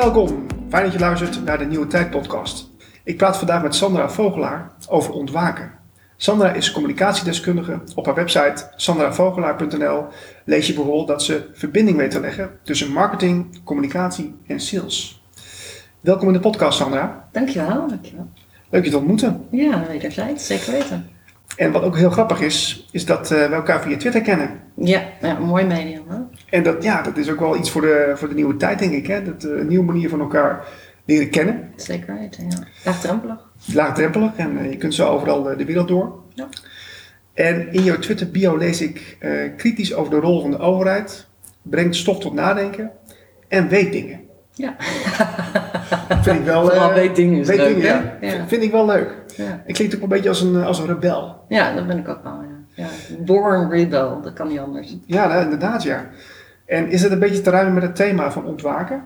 Welkom. 0.00 0.46
Fijn 0.68 0.84
dat 0.84 0.92
je 0.92 0.98
luistert 0.98 1.44
naar 1.44 1.58
de 1.58 1.64
Nieuwe 1.64 1.86
Tijd 1.86 2.10
podcast. 2.10 2.70
Ik 3.04 3.16
praat 3.16 3.36
vandaag 3.36 3.62
met 3.62 3.74
Sandra 3.74 4.10
Vogelaar 4.10 4.72
over 4.88 5.12
ontwaken. 5.12 5.72
Sandra 6.16 6.52
is 6.52 6.72
communicatiedeskundige. 6.72 7.80
Op 7.94 8.06
haar 8.06 8.14
website 8.14 8.70
sandravogelaar.nl 8.76 10.04
lees 10.44 10.66
je 10.66 10.74
bijvoorbeeld 10.74 11.08
dat 11.08 11.22
ze 11.22 11.50
verbinding 11.52 11.96
weet 11.96 12.10
te 12.10 12.20
leggen 12.20 12.50
tussen 12.62 12.92
marketing, 12.92 13.64
communicatie 13.64 14.34
en 14.46 14.60
sales. 14.60 15.24
Welkom 16.00 16.26
in 16.26 16.32
de 16.32 16.40
podcast, 16.40 16.78
Sandra. 16.78 17.28
Dankjewel, 17.32 17.88
dankjewel. 17.88 18.28
Leuk 18.70 18.84
je 18.84 18.90
te 18.90 18.98
ontmoeten. 18.98 19.46
Ja, 19.50 19.86
wederzijds, 19.88 20.46
zeker 20.46 20.72
weten. 20.72 21.10
En 21.56 21.72
wat 21.72 21.82
ook 21.82 21.96
heel 21.96 22.10
grappig 22.10 22.40
is, 22.40 22.88
is 22.92 23.06
dat 23.06 23.30
eh, 23.30 23.46
we 23.48 23.54
elkaar 23.54 23.82
via 23.82 23.96
Twitter 23.96 24.22
kennen. 24.22 24.60
Ja, 24.74 25.02
ja 25.20 25.36
een 25.36 25.42
mooi 25.42 25.64
medium. 25.64 26.04
Hè? 26.08 26.19
En 26.50 26.62
dat, 26.62 26.82
ja, 26.82 27.02
dat 27.02 27.16
is 27.16 27.30
ook 27.30 27.40
wel 27.40 27.56
iets 27.56 27.70
voor 27.70 27.80
de, 27.80 28.12
voor 28.14 28.28
de 28.28 28.34
nieuwe 28.34 28.56
tijd, 28.56 28.78
denk 28.78 28.92
ik. 28.92 29.06
Hè? 29.06 29.22
Dat, 29.24 29.44
eh, 29.44 29.58
een 29.58 29.66
nieuwe 29.66 29.84
manier 29.84 30.08
van 30.08 30.20
elkaar 30.20 30.66
leren 31.04 31.30
kennen. 31.30 31.72
Zeker 31.76 32.14
weten, 32.18 32.44
ja. 32.50 32.58
Laagdrempelig. 32.84 33.38
Laagdrempelig 33.72 34.36
en 34.36 34.58
eh, 34.58 34.70
je 34.70 34.76
kunt 34.76 34.94
zo 34.94 35.08
overal 35.08 35.50
eh, 35.50 35.58
de 35.58 35.64
wereld 35.64 35.88
door. 35.88 36.18
Ja. 36.34 36.48
En 37.34 37.72
in 37.72 37.82
jouw 37.82 37.98
Twitter 37.98 38.30
bio 38.30 38.56
lees 38.56 38.80
ik 38.80 39.18
kritisch 39.56 39.94
over 39.94 40.10
de 40.10 40.18
rol 40.18 40.40
van 40.40 40.50
de 40.50 40.58
overheid, 40.58 41.26
brengt 41.62 41.96
stof 41.96 42.18
tot 42.20 42.34
nadenken 42.34 42.90
en 43.48 43.68
weet 43.68 43.92
dingen. 43.92 44.20
Ja. 44.52 44.76
Vind 46.22 46.38
ik 46.38 46.44
wel. 46.44 46.64
Vooral 46.64 46.92
weet 46.92 47.16
dingen 47.16 47.40
is 47.40 47.46
weet 47.46 47.56
leuk, 47.56 47.74
dingen, 47.74 48.16
ja. 48.20 48.28
Ja. 48.28 48.46
Vind 48.46 48.62
ik 48.62 48.70
wel 48.70 48.86
leuk. 48.86 49.14
Ja. 49.36 49.62
Ik 49.66 49.74
klinkt 49.74 49.96
ook 49.96 50.02
een 50.02 50.08
beetje 50.08 50.28
als 50.28 50.40
een, 50.40 50.64
als 50.64 50.78
een 50.78 50.86
rebel. 50.86 51.44
ja, 51.48 51.74
dat 51.74 51.86
ben 51.86 51.98
ik 51.98 52.08
ook 52.08 52.22
wel, 52.22 52.42
ja. 52.42 52.84
ja. 52.84 52.88
Born 53.18 53.70
rebel, 53.70 54.20
dat 54.22 54.32
kan 54.32 54.48
niet 54.48 54.58
anders. 54.58 54.96
Ja, 55.06 55.26
nou, 55.26 55.42
inderdaad, 55.42 55.82
ja. 55.82 56.10
En 56.70 56.90
is 56.90 57.02
het 57.02 57.12
een 57.12 57.18
beetje 57.18 57.40
te 57.40 57.50
ruimen 57.50 57.74
met 57.74 57.82
het 57.82 57.96
thema 57.96 58.32
van 58.32 58.44
ontwaken? 58.44 59.02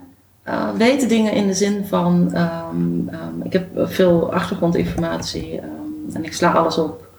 Uh, 0.49 0.71
weten 0.77 1.09
dingen 1.09 1.33
in 1.33 1.47
de 1.47 1.55
zin 1.55 1.85
van, 1.85 2.31
ehm, 2.33 3.09
ehm, 3.09 3.43
ik 3.43 3.53
heb 3.53 3.67
veel 3.75 4.33
achtergrondinformatie 4.33 5.61
ehm, 5.61 6.17
en 6.17 6.25
ik 6.25 6.33
sla 6.33 6.53
alles 6.53 6.79
op. 6.79 7.13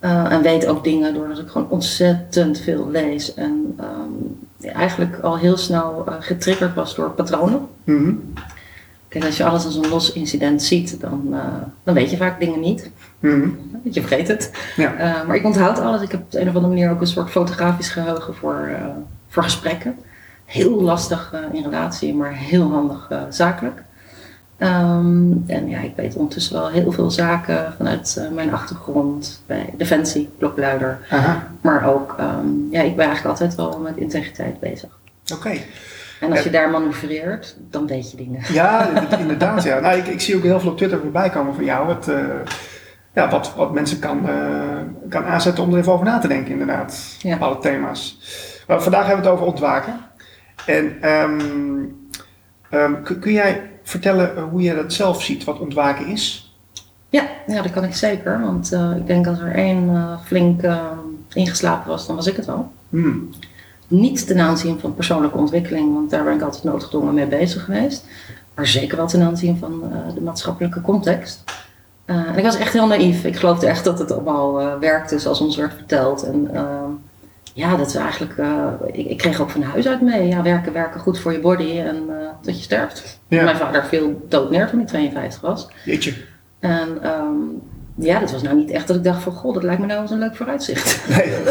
Uh, 0.00 0.32
en 0.32 0.42
weet 0.42 0.66
ook 0.66 0.84
dingen 0.84 1.14
doordat 1.14 1.38
ik 1.38 1.48
gewoon 1.48 1.70
ontzettend 1.70 2.60
veel 2.60 2.90
lees. 2.90 3.34
En 3.34 3.78
eigenlijk 4.60 5.18
al 5.20 5.38
heel 5.38 5.56
snel 5.56 6.04
uh, 6.08 6.14
getriggerd 6.18 6.74
was 6.74 6.94
door 6.94 7.10
patronen. 7.10 7.66
Mhm. 7.84 8.12
Kijk, 9.08 9.24
als 9.24 9.36
je 9.36 9.44
alles 9.44 9.64
als 9.64 9.76
een 9.76 9.88
los 9.88 10.12
incident 10.12 10.62
ziet, 10.62 11.00
dan, 11.00 11.34
dan 11.82 11.94
weet 11.94 12.10
je 12.10 12.16
vaak 12.16 12.40
dingen 12.40 12.60
niet. 12.60 12.90
Mhm. 13.20 13.48
Je 13.82 14.00
vergeet 14.00 14.28
het. 14.28 14.50
Ja. 14.76 15.24
Maar 15.26 15.36
ik 15.36 15.44
onthoud 15.44 15.78
alles. 15.78 16.02
Ik 16.02 16.10
heb 16.10 16.20
op 16.20 16.30
de 16.30 16.40
een 16.40 16.48
of 16.48 16.54
andere 16.54 16.74
manier 16.74 16.90
ook 16.90 17.00
een 17.00 17.06
soort 17.06 17.30
fotografisch 17.30 17.90
geheugen 17.90 18.34
voor, 18.34 18.68
voor 19.36 19.44
gesprekken. 19.44 19.98
Heel 20.44 20.82
lastig 20.82 21.32
uh, 21.34 21.40
in 21.52 21.62
relatie, 21.62 22.14
maar 22.14 22.32
heel 22.32 22.70
handig 22.70 23.10
zakelijk. 23.28 23.82
Um, 24.58 25.44
en 25.46 25.68
ja, 25.68 25.80
ik 25.80 25.92
weet 25.96 26.14
ondertussen 26.14 26.54
wel 26.54 26.68
heel 26.68 26.92
veel 26.92 27.10
zaken 27.10 27.72
vanuit 27.76 28.28
mijn 28.32 28.52
achtergrond 28.52 29.42
bij 29.46 29.74
Defensie, 29.76 30.30
klokluider. 30.38 30.98
Aha. 31.10 31.46
Maar 31.60 31.94
ook, 31.94 32.16
um, 32.20 32.68
ja, 32.70 32.80
ik 32.80 32.96
ben 32.96 33.06
eigenlijk 33.06 33.40
altijd 33.40 33.54
wel 33.54 33.78
met 33.78 33.96
integriteit 33.96 34.60
bezig. 34.60 34.88
Oké. 35.32 35.34
Okay. 35.34 35.64
En 36.20 36.30
als 36.30 36.42
je 36.42 36.50
daar 36.50 36.70
manoeuvreert, 36.70 37.56
dan 37.70 37.86
weet 37.86 38.10
je 38.10 38.16
dingen. 38.16 38.40
Ja, 38.52 38.88
inderdaad. 39.18 39.62
Ja. 39.62 39.80
Nou, 39.80 39.98
ik, 39.98 40.06
ik 40.06 40.20
zie 40.20 40.36
ook 40.36 40.42
heel 40.42 40.60
veel 40.60 40.70
op 40.70 40.76
Twitter 40.76 41.00
voorbij 41.00 41.30
komen 41.30 41.54
van 41.54 41.64
jou. 41.64 41.86
Wat, 41.86 42.08
uh, 42.08 42.18
ja, 43.14 43.28
wat, 43.30 43.54
wat 43.56 43.72
mensen 43.72 43.98
kan, 43.98 44.20
uh, 44.28 45.08
kan 45.08 45.24
aanzetten 45.24 45.64
om 45.64 45.72
er 45.72 45.78
even 45.78 45.92
over 45.92 46.06
na 46.06 46.18
te 46.18 46.28
denken, 46.28 46.52
inderdaad. 46.52 47.16
Ja. 47.18 47.36
Alle 47.36 47.58
thema's. 47.58 48.18
Maar 48.66 48.82
vandaag 48.82 49.06
hebben 49.06 49.24
we 49.24 49.30
het 49.30 49.38
over 49.38 49.52
ontwaken. 49.52 50.00
En 50.66 51.10
um, 51.10 52.08
um, 52.70 53.02
kun, 53.02 53.18
kun, 53.18 53.32
jij 53.32 53.70
vertellen 53.82 54.42
hoe 54.42 54.62
je 54.62 54.74
dat 54.74 54.92
zelf 54.92 55.22
ziet, 55.22 55.44
wat 55.44 55.58
ontwaken 55.58 56.06
is? 56.06 56.54
Ja, 57.08 57.26
ja 57.46 57.62
dat 57.62 57.72
kan 57.72 57.84
ik 57.84 57.94
zeker. 57.94 58.40
Want 58.40 58.72
uh, 58.72 58.96
ik 58.96 59.06
denk 59.06 59.26
als 59.26 59.40
er 59.40 59.54
één 59.54 59.88
uh, 59.88 60.18
flink 60.24 60.62
ingeslapen 61.32 61.88
was, 61.88 62.06
dan 62.06 62.16
was 62.16 62.26
ik 62.26 62.36
het 62.36 62.46
wel. 62.46 62.72
Hmm. 62.88 63.30
Niet 63.88 64.26
ten 64.26 64.38
aanzien 64.38 64.80
van 64.80 64.94
persoonlijke 64.94 65.38
ontwikkeling, 65.38 65.94
want 65.94 66.10
daar 66.10 66.24
ben 66.24 66.34
ik 66.34 66.42
altijd 66.42 66.64
noodgedwongen 66.64 67.14
mee 67.14 67.26
bezig 67.26 67.64
geweest. 67.64 68.04
Maar 68.54 68.66
zeker 68.66 68.96
wel 68.96 69.06
ten 69.06 69.22
aanzien 69.22 69.58
van 69.58 69.82
uh, 69.92 70.14
de 70.14 70.20
maatschappelijke 70.20 70.80
context. 70.80 71.44
Uh, 72.06 72.16
en 72.16 72.38
ik 72.38 72.44
was 72.44 72.56
echt 72.56 72.72
heel 72.72 72.86
naïef. 72.86 73.24
Ik 73.24 73.36
geloofde 73.36 73.66
echt 73.66 73.84
dat 73.84 73.98
het 73.98 74.12
allemaal 74.12 74.60
uh, 74.60 74.78
werkte 74.80 75.18
zoals 75.18 75.40
ons 75.40 75.56
werd 75.56 75.74
verteld. 75.74 76.22
En 76.22 76.54
ehm, 76.54 76.85
ja, 77.56 77.76
dat 77.76 77.92
we 77.92 77.98
eigenlijk. 77.98 78.34
Ik, 78.92 79.06
ik, 79.06 79.16
kreeg 79.16 79.40
ook 79.40 79.50
van 79.50 79.62
huis 79.62 79.88
uit 79.88 80.00
mee. 80.00 80.28
Ja, 80.28 80.42
werken, 80.42 80.72
werken 80.72 81.00
goed 81.00 81.18
voor 81.18 81.32
je 81.32 81.40
body 81.40 81.78
en 81.78 82.08
tot 82.42 82.56
je 82.56 82.62
sterft. 82.62 83.20
Ja. 83.28 83.44
Mijn 83.44 83.56
vader 83.56 83.84
viel 83.84 84.24
dood 84.28 84.50
neer 84.50 84.68
toen 84.68 84.78
hij 84.78 84.88
52 84.88 85.40
was. 85.40 85.68
Jeetje. 85.84 86.14
En 86.60 87.10
um, 87.20 87.62
ja, 87.98 88.20
dat 88.20 88.30
was 88.30 88.42
nou 88.42 88.56
niet 88.56 88.70
echt 88.70 88.86
dat 88.86 88.96
ik 88.96 89.04
dacht 89.04 89.22
van, 89.22 89.32
goh, 89.32 89.54
dat 89.54 89.62
lijkt 89.62 89.80
me 89.80 89.86
nou 89.86 90.00
eens 90.00 90.10
een 90.10 90.18
leuk 90.18 90.36
vooruitzicht. 90.36 91.08
Nee. 91.16 91.34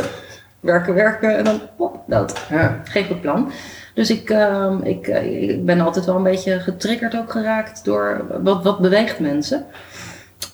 werken, 0.60 0.94
werken 0.94 1.38
en 1.38 1.44
dan 1.44 1.62
pop, 1.78 2.04
dood. 2.08 2.46
Ja. 2.50 2.82
Geen 2.84 3.06
goed 3.06 3.22
plan. 3.22 3.52
Dus 3.94 4.10
ik, 4.10 4.30
uh, 4.30 4.74
ik, 4.84 5.08
ik 5.08 5.66
ben 5.66 5.80
altijd 5.80 6.06
wel 6.06 6.16
een 6.16 6.24
beetje 6.24 6.60
getriggerd 6.60 7.18
ook 7.18 7.32
geraakt 7.32 7.84
door 7.84 8.26
wat, 8.44 8.64
wat 8.64 8.80
beweegt 8.80 9.20
mensen. 9.20 9.66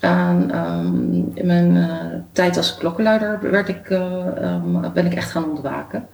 En 0.02 0.58
um, 0.58 1.32
in 1.34 1.46
mijn 1.46 1.76
uh, 1.76 1.96
tijd 2.32 2.58
als 2.58 2.78
klokkenluider 2.78 3.52
werd 3.52 3.68
ik, 3.70 3.90
uh, 3.90 4.26
um, 4.42 4.94
ben 4.94 5.06
ik 5.06 5.14
echt 5.14 5.32
gaan 5.32 5.50
ontwaken. 5.50 6.08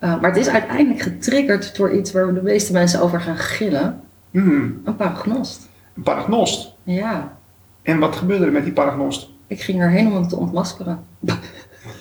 Uh, 0.00 0.20
maar 0.20 0.30
het 0.30 0.38
is 0.38 0.48
uiteindelijk 0.48 1.00
getriggerd 1.00 1.76
door 1.76 1.92
iets 1.92 2.12
waar 2.12 2.34
de 2.34 2.42
meeste 2.42 2.72
mensen 2.72 3.00
over 3.00 3.20
gaan 3.20 3.36
gillen. 3.36 4.00
Hmm. 4.30 4.80
Een 4.84 4.96
paragnost. 4.96 5.68
Een 5.96 6.02
paragnost? 6.02 6.74
Ja. 6.82 7.36
En 7.82 7.98
wat 7.98 8.16
gebeurde 8.16 8.46
er 8.46 8.52
met 8.52 8.64
die 8.64 8.72
paragnost? 8.72 9.28
Ik 9.46 9.60
ging 9.60 9.80
erheen 9.80 10.06
om 10.06 10.14
hem 10.14 10.28
te 10.28 10.36
ontmaskeren. 10.36 11.04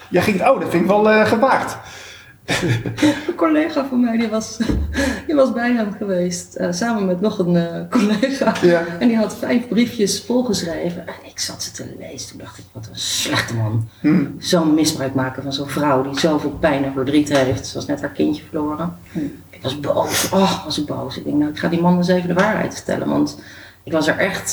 Jij 0.09 0.21
ging, 0.21 0.41
oh, 0.41 0.59
dat 0.59 0.69
vind 0.69 0.83
ik 0.83 0.89
wel 0.89 1.25
gewaagd. 1.25 1.77
Een 2.45 3.35
collega 3.35 3.85
van 3.85 3.99
mij 3.99 4.17
die 4.17 4.27
was, 4.27 4.57
die 5.27 5.35
was 5.35 5.53
bij 5.53 5.73
hem 5.73 5.91
geweest, 5.91 6.57
uh, 6.59 6.71
samen 6.71 7.05
met 7.05 7.21
nog 7.21 7.39
een 7.39 7.55
uh, 7.55 7.89
collega. 7.89 8.53
Ja. 8.61 8.85
En 8.99 9.07
die 9.07 9.17
had 9.17 9.35
vijf 9.35 9.67
briefjes 9.67 10.23
volgeschreven. 10.23 11.07
En 11.07 11.13
ik 11.23 11.39
zat 11.39 11.63
ze 11.63 11.71
te 11.71 11.95
lezen. 11.99 12.29
Toen 12.29 12.39
dacht 12.39 12.57
ik, 12.57 12.63
wat 12.71 12.87
een 12.87 12.99
slechte 12.99 13.55
man. 13.55 13.87
Hmm. 13.99 14.35
Zo'n 14.39 14.73
misbruik 14.73 15.13
maken 15.13 15.43
van 15.43 15.53
zo'n 15.53 15.69
vrouw 15.69 16.03
die 16.03 16.19
zoveel 16.19 16.57
pijn 16.59 16.83
en 16.83 16.93
verdriet 16.93 17.37
heeft. 17.37 17.67
Ze 17.67 17.75
was 17.75 17.85
net 17.85 18.01
haar 18.01 18.09
kindje 18.09 18.43
verloren. 18.49 18.97
Hmm. 19.11 19.31
Ik 19.49 19.61
was 19.61 19.79
boos. 19.79 20.29
Oh, 20.31 20.65
was 20.65 20.79
ik 20.79 20.85
boos. 20.85 21.17
Ik 21.17 21.23
denk, 21.23 21.37
nou, 21.37 21.51
ik 21.51 21.59
ga 21.59 21.67
die 21.67 21.81
man 21.81 21.97
eens 21.97 22.07
even 22.07 22.27
de 22.27 22.33
waarheid 22.33 22.73
vertellen. 22.73 23.07
Want 23.07 23.39
ik 23.83 23.91
was 23.91 24.07
er 24.07 24.17
echt 24.17 24.51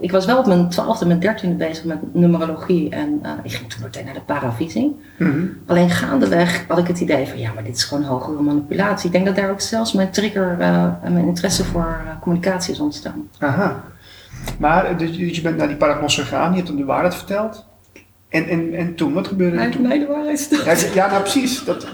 ik 0.00 0.10
was 0.10 0.26
wel 0.26 0.38
op 0.38 0.46
mijn 0.46 0.68
twaalfde, 0.68 1.06
mijn 1.06 1.18
dertiende 1.18 1.56
bezig 1.56 1.84
met 1.84 2.14
numerologie 2.14 2.90
en 2.90 3.20
uh, 3.22 3.30
ik 3.42 3.52
ging 3.52 3.70
toen 3.70 3.82
meteen 3.82 4.04
naar 4.04 4.14
de 4.14 4.20
paravisie. 4.20 4.96
Mm 5.18 5.30
-hmm. 5.30 5.58
Alleen 5.66 5.90
gaandeweg 5.90 6.64
had 6.68 6.78
ik 6.78 6.86
het 6.86 7.00
idee 7.00 7.26
van 7.26 7.38
ja, 7.38 7.52
maar 7.54 7.64
dit 7.64 7.76
is 7.76 7.84
gewoon 7.84 8.04
hogere 8.04 8.42
manipulatie. 8.42 9.06
Ik 9.06 9.12
denk 9.12 9.26
dat 9.26 9.36
daar 9.36 9.50
ook 9.50 9.60
zelfs 9.60 9.92
mijn 9.92 10.10
trigger 10.10 10.56
uh, 10.60 10.84
en 11.02 11.12
mijn 11.12 11.26
interesse 11.26 11.64
voor 11.64 12.00
communicatie 12.20 12.72
is 12.72 12.80
ontstaan. 12.80 13.28
Aha. 13.38 13.84
Maar 14.58 14.96
dus, 14.96 15.16
dus 15.16 15.36
je 15.36 15.42
bent 15.42 15.56
naar 15.56 15.68
die 15.68 15.76
paragnos 15.76 16.14
gegaan, 16.14 16.50
je 16.50 16.56
hebt 16.56 16.68
hem 16.68 16.76
de 16.76 16.84
waarheid 16.84 17.14
verteld. 17.14 17.66
En, 18.28 18.48
en, 18.48 18.74
en 18.74 18.94
toen, 18.94 19.12
wat 19.12 19.26
gebeurde 19.26 19.56
er 19.56 19.62
Hij 19.62 19.70
toen? 19.70 19.82
mij 19.88 19.98
de 19.98 20.06
waarheid 20.06 20.48
verteld. 20.50 20.94
Ja 20.94 21.10
nou 21.10 21.20
precies. 21.20 21.64
Dat, 21.64 21.86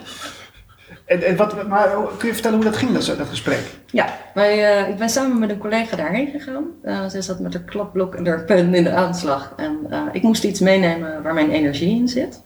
en, 1.05 1.23
en 1.23 1.37
wat, 1.37 1.69
maar 1.69 1.89
kun 2.19 2.29
je 2.29 2.35
vertellen 2.35 2.57
hoe 2.57 2.67
dat 2.67 2.77
ging, 2.77 2.93
dat, 2.93 3.07
dat 3.07 3.29
gesprek? 3.29 3.61
Ja, 3.87 4.07
wij, 4.35 4.83
uh, 4.83 4.89
ik 4.89 4.97
ben 4.97 5.09
samen 5.09 5.39
met 5.39 5.51
een 5.51 5.59
collega 5.59 5.97
daarheen 5.97 6.29
gegaan. 6.31 6.65
Uh, 6.85 7.09
zij 7.09 7.23
zat 7.23 7.39
met 7.39 7.55
haar 7.55 7.63
klapblok 7.63 8.15
en 8.15 8.27
haar 8.27 8.45
pen 8.45 8.75
in 8.75 8.85
de 8.85 8.93
aanslag. 8.93 9.53
En 9.57 9.79
uh, 9.91 10.03
ik 10.13 10.23
moest 10.23 10.45
iets 10.45 10.61
meenemen 10.61 11.23
waar 11.23 11.35
mijn 11.35 11.51
energie 11.51 11.97
in 11.97 12.09
zit. 12.09 12.43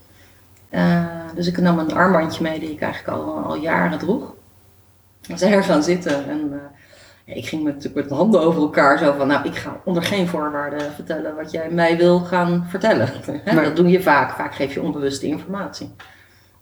dus 1.35 1.47
ik 1.47 1.59
nam 1.59 1.79
een 1.79 1.95
armbandje 1.95 2.43
mee 2.43 2.61
die 2.61 2.71
ik 2.71 2.81
eigenlijk 2.81 3.19
al, 3.19 3.39
al 3.39 3.57
jaren 3.57 3.99
droeg. 3.99 4.35
We 5.27 5.37
zijn 5.37 5.53
er 5.53 5.65
gaan 5.65 5.83
zitten 5.83 6.29
en 6.29 6.61
ja, 7.29 7.35
ik 7.35 7.47
ging 7.47 7.63
met, 7.65 7.83
met 7.83 7.95
mijn 7.95 8.21
handen 8.21 8.41
over 8.41 8.61
elkaar 8.61 8.99
zo 8.99 9.13
van... 9.13 9.27
Nou, 9.27 9.49
ik 9.49 9.57
ga 9.57 9.81
onder 9.85 10.03
geen 10.03 10.29
voorwaarden 10.29 10.93
vertellen 10.93 11.37
wat 11.37 11.51
jij 11.51 11.71
mij 11.71 11.97
wil 11.97 12.21
gaan 12.21 12.67
vertellen. 12.69 13.09
Nee. 13.45 13.65
Dat 13.65 13.77
doe 13.77 13.89
je 13.89 14.03
vaak. 14.03 14.31
Vaak 14.31 14.55
geef 14.55 14.75
je 14.75 14.83
onbewuste 14.83 15.27
informatie. 15.27 15.95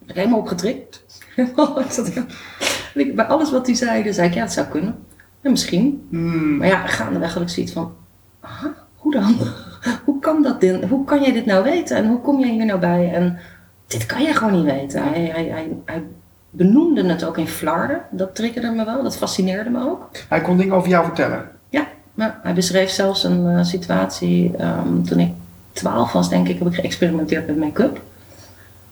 Helemaal 0.07 0.39
opgetrikt. 0.39 1.05
Bij 3.15 3.25
alles 3.25 3.51
wat 3.51 3.67
hij 3.67 3.75
zei, 3.75 4.13
zei 4.13 4.29
ik, 4.29 4.35
ja, 4.35 4.41
dat 4.41 4.53
zou 4.53 4.67
kunnen. 4.67 4.95
Ja, 5.41 5.51
misschien. 5.51 6.07
Mm. 6.11 6.57
Maar 6.57 6.69
ja, 6.69 6.87
gaandeweg 6.87 7.35
had 7.35 7.43
ik 7.43 7.49
zoiets 7.49 7.73
van, 7.73 7.93
aha, 8.41 8.75
hoe 8.97 9.13
dan? 9.13 9.37
hoe 10.05 10.19
kan 10.21 10.43
dat 10.43 10.61
din? 10.61 10.85
Hoe 10.85 11.05
kan 11.05 11.23
jij 11.23 11.33
dit 11.33 11.47
nou 11.47 11.65
weten? 11.65 11.97
En 11.97 12.09
hoe 12.09 12.21
kom 12.21 12.41
jij 12.41 12.51
hier 12.51 12.67
nou 12.67 12.81
bij? 12.81 13.13
En 13.15 13.39
dit 13.87 14.07
kan 14.07 14.23
jij 14.23 14.35
gewoon 14.35 14.53
niet 14.53 14.73
weten. 14.73 15.03
Hij, 15.03 15.25
hij, 15.25 15.45
hij, 15.45 15.77
hij 15.85 16.03
benoemde 16.51 17.05
het 17.05 17.25
ook 17.25 17.39
in 17.39 17.49
Flarden. 17.49 18.01
Dat 18.11 18.35
triggerde 18.35 18.71
me 18.71 18.85
wel, 18.85 19.03
dat 19.03 19.17
fascineerde 19.17 19.71
me 19.71 19.81
ook. 19.81 20.09
Hij 20.29 20.41
kon 20.41 20.57
dingen 20.57 20.75
over 20.75 20.89
jou 20.89 21.05
vertellen? 21.05 21.51
Ja, 21.69 21.87
maar 22.15 22.39
hij 22.43 22.55
beschreef 22.55 22.91
zelfs 22.91 23.25
een 23.25 23.47
uh, 23.47 23.65
situatie 23.65 24.53
um, 24.61 25.05
toen 25.05 25.19
ik 25.19 25.33
12 25.73 26.13
was, 26.13 26.29
denk 26.29 26.49
ik, 26.49 26.59
heb 26.59 26.69
ik 26.69 26.75
geëxperimenteerd 26.75 27.47
met 27.47 27.57
make-up. 27.57 28.01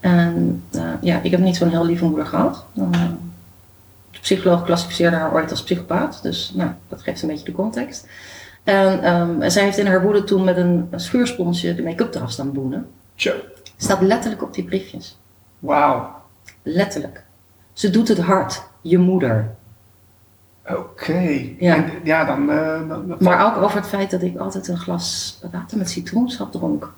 En 0.05 0.63
uh, 0.75 0.83
ja, 1.01 1.21
ik 1.23 1.31
heb 1.31 1.41
niet 1.41 1.57
zo'n 1.57 1.69
heel 1.69 1.85
lieve 1.85 2.05
moeder 2.05 2.27
gehad. 2.27 2.65
Uh, 2.75 2.89
psycholoog 4.11 4.65
klassificeerde 4.65 5.17
haar 5.17 5.33
ooit 5.35 5.51
als 5.51 5.63
psychopaat. 5.63 6.23
Dus 6.23 6.53
nou, 6.55 6.71
dat 6.89 7.03
geeft 7.03 7.23
een 7.23 7.29
beetje 7.29 7.45
de 7.45 7.53
context. 7.53 8.07
En 8.65 9.03
ehm, 9.03 9.49
zij 9.51 9.65
heeft 9.65 9.79
in 9.79 9.87
haar 9.87 10.03
woede 10.03 10.25
toen 10.25 10.45
met 10.45 10.57
een, 10.57 10.89
schuursponsje 10.97 11.75
de 11.75 11.83
make-up 11.83 12.15
eraf 12.15 12.31
staan 12.31 12.53
boenen. 12.53 12.87
Zo. 13.15 13.33
Staat 13.77 14.01
letterlijk 14.01 14.43
op 14.43 14.55
die 14.55 14.65
briefjes. 14.65 15.19
Wauw. 15.59 16.15
Letterlijk. 16.63 17.25
Ze 17.73 17.91
doet 17.91 18.09
het 18.09 18.19
hard. 18.19 18.63
Je 18.81 18.99
moeder. 18.99 19.55
Oké. 20.69 21.49
Ja. 21.59 21.77
En, 21.77 21.91
ja, 22.05 22.25
dan... 22.25 22.51
eh, 22.51 22.89
dan, 22.89 23.09
dan- 23.09 23.17
Maar 23.21 23.47
ook 23.57 23.63
over 23.63 23.77
het 23.77 23.89
feit 23.89 24.11
dat 24.11 24.23
ik 24.23 24.37
altijd 24.37 24.69
een 24.69 24.79
glas 24.79 25.39
water 25.53 25.79
met 25.79 25.91
citroensap 25.91 26.53
dronk. 26.53 26.93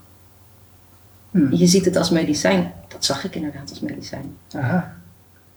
Hmm. 1.36 1.52
Je 1.52 1.66
ziet 1.66 1.84
het 1.84 1.96
als 1.96 2.10
medicijn. 2.10 2.72
Dat 2.88 3.04
zag 3.04 3.24
ik 3.24 3.34
inderdaad 3.34 3.70
als 3.70 3.80
medicijn. 3.80 4.36
Aha. 4.54 4.94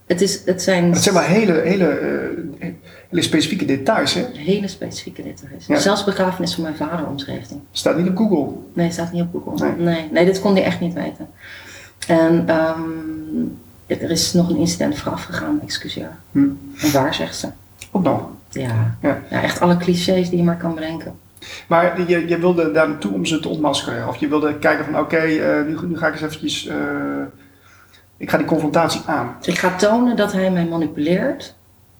Het, 0.05 0.21
is, 0.21 0.41
het 0.45 0.61
zijn 0.61 0.91
Het 0.91 1.03
zijn 1.03 1.15
wel 1.15 1.23
hele, 1.23 1.53
hele, 1.53 1.87
eh, 1.87 2.69
hele 3.09 3.21
specifieke 3.21 3.65
details, 3.65 4.13
hè? 4.13 4.25
hele 4.33 4.67
specifieke 4.67 5.23
details. 5.23 5.65
Ja. 5.65 5.79
Zelfs 5.79 6.03
begrafenis 6.03 6.53
van 6.53 6.63
mijn 6.63 6.75
vader 6.75 7.07
omschreef 7.07 7.47
hij. 7.49 7.59
Staat 7.71 7.97
niet 7.97 8.09
op 8.09 8.17
Google. 8.17 8.53
Nee, 8.73 8.91
staat 8.91 9.11
niet 9.11 9.21
op 9.21 9.43
Google. 9.43 9.67
Nee. 9.67 9.85
Nee, 9.85 10.09
nee, 10.11 10.25
dit 10.25 10.39
kon 10.39 10.53
hij 10.53 10.63
echt 10.63 10.79
niet 10.79 10.93
weten. 10.93 11.27
En 12.07 12.43
ehm, 12.47 12.81
er 13.87 14.11
is 14.11 14.33
nog 14.33 14.49
een 14.49 14.57
incident 14.57 14.97
vooraf 14.97 15.23
gegaan, 15.23 15.59
excuseer. 15.61 16.11
Hm. 16.31 16.47
En 16.81 16.91
waar 16.91 17.13
zegt 17.13 17.35
ze? 17.35 17.47
Ook 17.91 18.03
nog. 18.03 18.29
Ja. 18.49 18.97
Ja. 19.01 19.21
ja, 19.29 19.41
echt 19.41 19.59
alle 19.59 19.77
clichés 19.77 20.29
die 20.29 20.37
je 20.37 20.43
maar 20.43 20.57
kan 20.57 20.75
bedenken. 20.75 21.13
Maar 21.67 22.01
je, 22.07 22.27
je 22.27 22.39
wilde 22.39 22.71
daar 22.71 22.87
naartoe 22.89 23.13
om 23.13 23.25
ze 23.25 23.39
te 23.39 23.49
ontmaskeren. 23.49 24.07
Of 24.07 24.15
je 24.17 24.27
wilde 24.27 24.57
kijken 24.57 24.85
van 24.85 24.99
oké, 24.99 25.17
eh, 25.17 25.65
nu, 25.65 25.77
nu 25.87 25.97
ga 25.97 26.07
ik 26.07 26.13
eens 26.13 26.21
eventjes... 26.21 26.67
eh, 26.67 26.75
ik 28.17 28.29
ga 28.29 28.37
die 28.37 28.45
confrontatie 28.45 29.01
aan. 29.05 29.35
Ik 29.41 29.57
ga 29.57 29.75
tonen 29.75 30.15
dat 30.15 30.31
hij 30.31 30.51
mij 30.51 30.65
manipuleert 30.65 31.55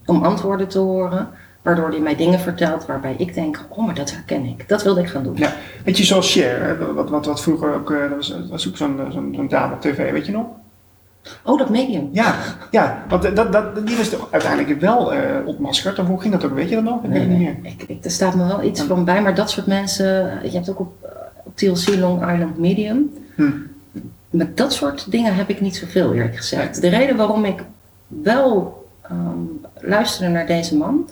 om 0.06 0.24
antwoorden 0.24 0.68
te 0.68 0.80
horen, 0.80 1.30
waardoor 1.62 1.90
hij 1.90 2.00
mij 2.00 2.16
dingen 2.16 2.40
vertelt 2.40 2.86
waarbij 2.86 3.16
ik 3.18 3.34
denk, 3.34 3.66
oh, 3.70 3.86
maar 3.86 3.96
dat 3.96 4.12
herken 4.12 4.46
ik. 4.46 4.68
Dat 4.68 4.84
wilde 4.84 5.02
ik 5.02 5.08
gaan 5.10 5.24
doen. 5.24 5.38
Ja. 5.38 5.54
Weet 5.84 5.98
je, 5.98 6.04
zoals 6.04 6.32
Cher, 6.32 6.62
hè, 6.64 6.94
wat, 6.94 7.10
wat, 7.10 7.26
wat 7.26 7.42
vroeger 7.42 7.74
ook... 7.74 7.92
eh, 7.92 8.00
dat 8.00 8.16
was, 8.16 8.34
was 8.50 8.68
ook 8.68 8.78
zo'n 8.78 9.00
zo'n 9.12 9.34
zo'n 9.36 9.48
dame 9.48 9.74
op 9.74 9.82
tv, 9.82 10.12
weet 10.12 10.26
je 10.26 10.32
nog? 10.32 10.46
Oh, 11.44 11.58
dat 11.58 11.70
medium. 11.70 12.10
Ja, 12.12 12.36
ja 12.72 13.04
want 13.10 13.36
dat, 13.36 13.52
dat, 13.52 13.88
die 13.88 13.98
was 13.98 14.10
toch 14.10 14.28
uiteindelijk 14.32 14.80
wel 14.80 15.14
eh 15.14 15.48
ontmaskerd. 15.48 16.00
Of 16.00 16.08
hoe 16.08 16.22
ging 16.22 16.34
dat 16.34 16.46
ook? 16.46 16.54
Weet 16.54 16.70
je 16.70 16.76
dat 16.76 16.84
nog? 16.84 16.96
Ik 16.96 17.02
weet 17.02 17.12
Nee, 17.12 17.20
het 17.20 17.30
niet 17.30 17.40
nee. 17.40 17.58
meer. 17.62 17.72
Ik, 17.72 17.84
ik, 17.84 18.06
er 18.06 18.12
staat 18.12 18.36
me 18.36 18.48
wel 18.48 18.64
iets 18.64 18.82
van 18.82 19.06
bij, 19.06 19.22
maar 19.22 19.36
dat 19.36 19.50
soort 19.50 19.66
mensen, 19.66 20.40
je 20.44 20.50
hebt 20.52 20.70
ook 20.70 20.80
op, 20.80 20.94
op 21.44 21.56
TLC 21.58 21.88
Long 21.96 22.32
Island 22.34 22.58
Medium. 22.58 23.14
Hm. 23.36 23.52
Met 24.30 24.58
dat 24.58 24.74
soort 24.74 25.12
dingen 25.12 25.36
heb 25.36 25.50
ik 25.50 25.62
niet 25.62 25.76
zoveel, 25.76 26.14
eerlijk 26.14 26.36
gezegd. 26.38 26.82
De 26.82 26.88
reden 26.90 27.16
waarom 27.18 27.46
ik 27.46 27.64
wel 28.08 28.78
ehm, 29.02 29.16
luisterde 29.80 30.34
naar 30.34 30.46
deze 30.46 30.78
man, 30.78 31.10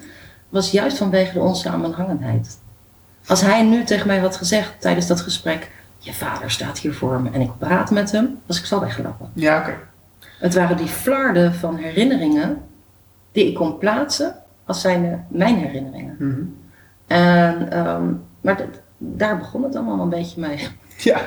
was 0.50 0.72
juist 0.72 0.98
vanwege 0.98 1.34
de 1.34 1.40
onsamenhangenheid. 1.40 2.58
Als 3.28 3.42
hij 3.42 3.64
nu 3.64 3.84
tegen 3.84 4.08
mij 4.08 4.18
had 4.18 4.36
gezegd 4.36 4.74
tijdens 4.80 5.08
dat 5.08 5.22
gesprek, 5.22 5.72
je 5.98 6.14
vader 6.14 6.52
staat 6.52 6.80
hier 6.80 6.94
voor 6.94 7.22
me 7.22 7.30
en 7.32 7.42
ik 7.42 7.52
praat 7.58 7.92
met 7.92 8.12
hem, 8.12 8.40
was 8.46 8.60
ik 8.60 8.66
zo 8.66 8.80
weggelopen. 8.80 9.30
Ja, 9.34 9.60
oké. 9.60 9.74
Het 10.40 10.54
waren 10.56 10.78
die 10.78 10.88
flarden 10.88 11.54
van 11.54 11.76
herinneringen 11.76 12.58
die 13.32 13.48
ik 13.48 13.56
kon 13.56 13.78
plaatsen 13.78 14.36
als 14.66 14.82
zijnde 14.82 15.20
mijn 15.30 15.56
herinneringen. 15.56 16.16
Mhm. 16.20 16.42
En, 17.08 17.72
ehm, 17.72 18.04
maar 18.42 18.66
daar 18.98 19.38
begon 19.38 19.64
het 19.64 19.76
allemaal 19.76 20.00
een 20.00 20.10
beetje 20.10 20.42
mee. 20.42 20.68
Ja, 20.98 21.20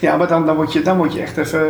ja 0.00 0.16
maar 0.16 0.26
dan, 0.28 0.46
dan, 0.46 0.56
word 0.56 0.72
je, 0.72 0.82
dan 0.82 0.96
word 0.96 1.12
je 1.12 1.20
echt 1.20 1.36
even 1.36 1.60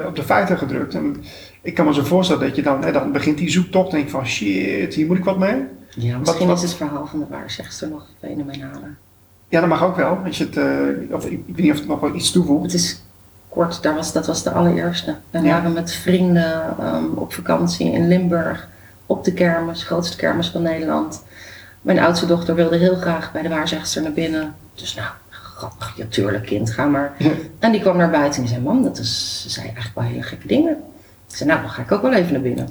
eh, 0.00 0.06
op 0.06 0.16
de 0.16 0.22
feiten 0.22 0.58
gedrukt. 0.58 0.94
En 0.94 1.16
ik 1.62 1.74
kan 1.74 1.86
me 1.86 1.94
zo 1.94 2.02
voorstellen 2.02 2.42
dat 2.46 2.56
je 2.56 2.62
dan, 2.62 2.84
hè, 2.84 2.92
dan 2.92 3.12
begint 3.12 3.38
die 3.38 3.50
zoektocht 3.50 3.90
en 3.92 3.96
denk 3.98 4.10
van 4.10 4.26
shit, 4.26 4.94
hier 4.94 5.06
moet 5.06 5.18
ik 5.18 5.24
wat 5.24 5.38
mee. 5.38 5.64
Ja, 5.96 6.18
misschien 6.18 6.46
wat- 6.46 6.56
is 6.56 6.62
het 6.62 6.74
verhaal 6.74 7.06
van 7.06 7.18
de 7.18 7.26
waarzegster 7.30 7.88
nog 7.88 8.06
fenomenaler. 8.20 8.96
Ja, 9.48 9.60
dat 9.60 9.68
mag 9.68 9.84
ook 9.84 9.96
wel. 9.96 10.18
Als 10.26 10.38
je 10.38 10.44
het, 10.44 10.56
eh, 10.56 11.14
of, 11.14 11.24
ik, 11.26 11.32
ik 11.32 11.42
weet 11.56 11.64
niet 11.64 11.72
of 11.72 11.78
het 11.78 11.88
nog 11.88 12.00
wel 12.00 12.14
iets 12.14 12.30
toevoegt. 12.30 12.62
Het 12.64 12.74
is 12.74 13.02
kort, 13.54 13.82
daar 13.82 13.94
was, 13.94 14.12
dat 14.12 14.26
was 14.26 14.42
de 14.42 14.50
allereerste. 14.50 15.14
We 15.30 15.38
Ja. 15.40 15.44
waren 15.52 15.72
met 15.72 15.92
vrienden 15.92 16.78
ehm, 16.80 17.04
op 17.14 17.32
vakantie 17.32 17.92
in 17.92 18.08
Limburg. 18.08 18.68
Op 19.06 19.24
de 19.24 19.32
kermis, 19.32 19.82
grootste 19.84 20.16
kermis 20.16 20.48
van 20.48 20.62
Nederland. 20.62 21.22
Mijn 21.82 21.98
oudste 21.98 22.26
dochter 22.26 22.54
wilde 22.54 22.76
heel 22.76 22.96
graag 22.96 23.32
bij 23.32 23.42
de 23.42 23.48
waarzegster 23.48 24.02
naar 24.02 24.12
binnen. 24.12 24.54
Dus 24.74 24.94
nou, 24.94 25.08
grappig, 25.30 25.96
ja 25.96 26.04
tuurlijk 26.08 26.46
kind, 26.46 26.70
ga 26.70 26.84
maar. 26.86 27.12
Ja. 27.18 27.30
En 27.58 27.72
die 27.72 27.80
kwam 27.80 27.96
naar 27.96 28.10
buiten 28.10 28.42
en 28.42 28.48
zei, 28.48 28.60
mam, 28.60 28.82
dat 28.82 28.98
is, 28.98 29.40
ze 29.42 29.50
zei 29.50 29.64
eigenlijk 29.66 29.94
wel 29.94 30.04
hele 30.04 30.22
gekke 30.22 30.46
dingen. 30.46 30.76
Ik 31.28 31.36
zei, 31.36 31.48
nou, 31.48 31.60
dan 31.60 31.70
ga 31.70 31.82
ik 31.82 31.92
ook 31.92 32.02
wel 32.02 32.12
even 32.12 32.32
naar 32.32 32.42
binnen. 32.42 32.68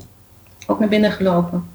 Ook 0.68 0.80
naar 0.80 0.90
binnen 0.90 1.12
gelopen. 1.12 1.68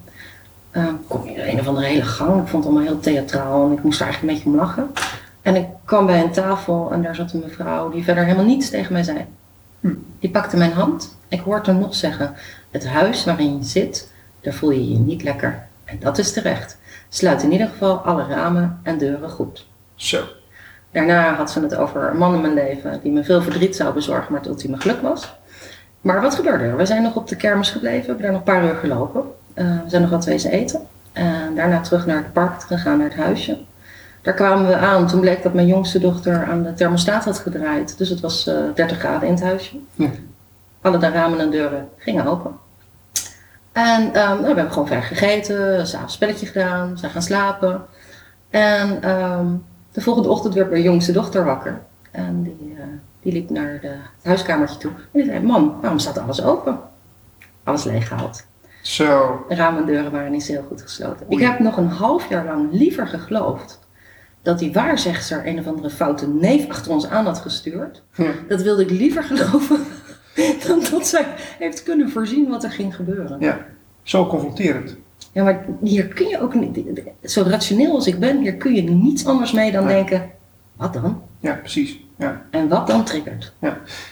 Ehm 0.71 0.95
kom 1.09 1.25
je 1.25 1.31
in 1.35 1.49
een 1.49 1.61
of 1.61 1.67
andere 1.67 1.87
hele 1.87 2.03
gang. 2.03 2.43
Ik 2.43 2.49
vond 2.49 2.65
het 2.65 2.73
allemaal 2.73 2.93
heel 2.93 3.01
theatraal 3.01 3.67
en 3.67 3.73
ik 3.73 3.83
moest 3.83 4.01
er 4.01 4.07
eigenlijk 4.07 4.33
een 4.33 4.39
beetje 4.43 4.59
om 4.59 4.67
lachen. 4.67 4.91
En 5.49 5.57
ik 5.57 5.67
kwam 5.85 6.07
bij 6.07 6.23
een 6.23 6.33
tafel 6.33 6.89
en 6.93 7.03
daar 7.03 7.15
zat 7.15 7.33
een 7.33 7.41
mevrouw 7.41 7.91
die 7.91 8.05
verder 8.05 8.25
helemaal 8.25 8.45
niets 8.45 8.71
tegen 8.71 8.93
mij 8.93 9.03
zei. 9.03 9.27
Hm. 9.81 9.95
Die 10.19 10.31
pakte 10.31 10.57
mijn 10.57 10.73
hand. 10.73 11.17
Ik 11.29 11.41
hoorde 11.41 11.71
haar 11.71 11.81
nog 11.81 11.95
zeggen, 11.95 12.35
het 12.71 12.87
huis 12.87 13.25
waarin 13.25 13.57
je 13.59 13.65
zit, 13.65 14.13
daar 14.41 14.53
voel 14.53 14.71
je 14.71 14.91
je 14.93 14.99
niet 14.99 15.23
lekker. 15.23 15.67
En 15.85 15.99
dat 16.01 16.19
is 16.19 16.33
terecht. 16.33 16.79
Sluit 17.09 17.43
in 17.43 17.53
ieder 17.53 17.67
geval 17.67 17.97
alle 17.97 18.27
ramen 18.27 18.81
en 18.83 18.99
deuren 18.99 19.31
goed. 19.31 19.67
Zo. 19.95 20.25
Daarna 20.91 21.35
had 21.35 21.51
ze 21.51 21.61
het 21.61 21.75
over 21.75 22.11
een 22.11 22.17
man 22.17 22.35
in 22.35 22.41
mijn 22.41 22.55
leven 22.55 23.01
die 23.03 23.13
me 23.13 23.25
veel 23.25 23.43
verdriet 23.43 23.77
zou 23.77 23.95
bezorgen, 23.95 24.33
maar 24.33 24.41
het 24.41 24.49
ultieme 24.49 24.81
geluk 24.81 25.01
was. 25.01 25.35
Maar 26.01 26.21
wat 26.21 26.35
gebeurde 26.35 26.65
er? 26.65 26.77
We 26.77 26.87
zijn 26.87 27.03
nog 27.03 27.17
op 27.17 27.29
de 27.29 27.37
kermis 27.37 27.71
gebleven, 27.71 28.01
we 28.01 28.07
hebben 28.07 28.23
daar 28.23 28.33
nog 28.33 28.41
een 28.41 28.53
paar 28.53 28.65
uur 28.65 28.77
gelopen. 28.81 29.25
Eh, 29.55 29.67
we 29.67 29.91
zijn 29.91 30.03
nog 30.03 30.11
wat 30.11 30.25
wezen 30.25 30.51
eten. 30.51 30.81
En 31.13 31.55
daarna 31.55 31.81
terug 31.81 32.07
naar 32.07 32.17
het 32.17 32.33
park 32.33 32.63
gegaan, 32.63 32.99
naar 32.99 33.09
het 33.09 33.19
huisje. 33.19 33.59
Daar 34.23 34.35
kwamen 34.35 34.67
we 34.67 34.77
aan. 34.77 35.07
Toen 35.07 35.21
bleek 35.21 35.43
dat 35.43 35.55
mijn 35.55 35.67
jongste 35.67 35.99
dochter 35.99 36.47
aan 36.47 36.63
de 36.63 36.73
thermostaat 36.73 37.25
had 37.25 37.39
gedraaid. 37.39 37.99
Dus 37.99 38.09
het 38.09 38.21
was 38.21 38.47
eh 38.47 38.55
30 38.75 38.99
graden 38.99 39.29
in 39.29 39.35
het 39.35 39.43
huisje. 39.43 39.77
Ja. 39.95 40.11
Alle 40.81 40.99
de 40.99 41.09
ramen 41.09 41.41
en 41.41 41.51
deuren 41.51 41.89
gingen 41.97 42.27
open. 42.27 42.57
En 43.73 44.15
ehm, 44.15 44.15
nou, 44.15 44.41
we 44.41 44.47
hebben 44.47 44.73
gewoon 44.73 44.87
ver 44.87 45.03
gegeten, 45.03 45.87
s'avonds 45.87 46.15
spelletje 46.15 46.47
gedaan, 46.47 46.99
zijn 46.99 47.13
gaan 47.13 47.23
slapen. 47.23 47.83
En 48.51 49.03
ehm, 49.03 49.47
de 49.93 50.01
volgende 50.01 50.29
ochtend 50.29 50.55
werd 50.55 50.71
mijn 50.71 50.83
jongste 50.83 51.13
dochter 51.13 51.45
wakker. 51.45 51.81
En 52.11 52.43
die, 52.43 52.75
eh, 52.79 52.85
die 53.23 53.33
liep 53.33 53.51
naar 53.51 53.79
de, 53.81 53.89
het 53.89 54.25
huiskamertje 54.25 54.79
toe. 54.79 54.91
En 54.91 55.07
die 55.13 55.25
zei, 55.25 55.41
mam, 55.41 55.79
waarom 55.81 55.99
staat 55.99 56.19
alles 56.19 56.43
open? 56.43 56.79
Alles 57.65 57.85
leeggehaald. 57.85 58.47
Zo. 58.83 59.45
Ramen 59.49 59.81
en 59.81 59.87
deuren 59.87 60.11
waren 60.13 60.33
niet 60.33 60.45
zo 60.45 60.53
heel 60.53 60.65
goed 60.69 60.83
gesloten. 60.83 61.27
Oei. 61.27 61.43
Ik 61.43 61.47
heb 61.47 61.59
nog 61.59 61.77
een 61.77 61.89
half 61.89 62.29
jaar 62.29 62.45
lang 62.45 62.73
liever 62.73 63.07
geloofd 63.07 63.79
dat 64.43 64.59
die 64.59 64.73
waarzegster 64.73 65.47
een 65.47 65.59
of 65.59 65.67
andere 65.67 65.91
foute 65.91 66.29
neef 66.29 66.69
achter 66.69 66.93
ons 66.93 67.07
aan 67.07 67.25
had 67.25 67.39
gestuurd. 67.39 68.03
Ja. 68.15 68.31
Dat 68.49 68.63
wilde 68.63 68.83
ik 68.83 68.91
liever 68.91 69.23
geloven 69.23 69.79
dan 70.67 70.83
dat 70.91 71.07
zij 71.07 71.27
heeft 71.59 71.83
kunnen 71.83 72.11
voorzien 72.11 72.49
wat 72.49 72.65
er 72.65 72.71
ging 72.71 72.95
gebeuren. 72.97 73.37
ja. 73.41 73.59
Zo 74.03 74.27
confronterend. 74.27 74.97
Ja, 75.33 75.45
maar 75.45 75.65
hier 75.83 76.07
kun 76.07 76.29
je 76.29 76.41
ook 76.41 76.55
niet, 76.55 76.79
zo 77.23 77.43
rationeel 77.47 77.95
als 77.95 78.07
ik 78.07 78.19
ben, 78.19 78.39
hier 78.41 78.55
kun 78.57 78.75
je 78.75 78.83
niets 78.83 79.27
anders 79.27 79.53
mee 79.53 79.73
dan 79.73 79.85
Nee. 79.85 79.95
denken, 79.95 80.31
wat 80.77 80.93
dan? 80.93 81.23
Ja, 81.41 81.53
precies. 81.55 82.01
Ja. 82.17 82.43
En 82.51 82.69
wat 82.69 82.87
dan 82.87 83.05
triggert? 83.05 83.53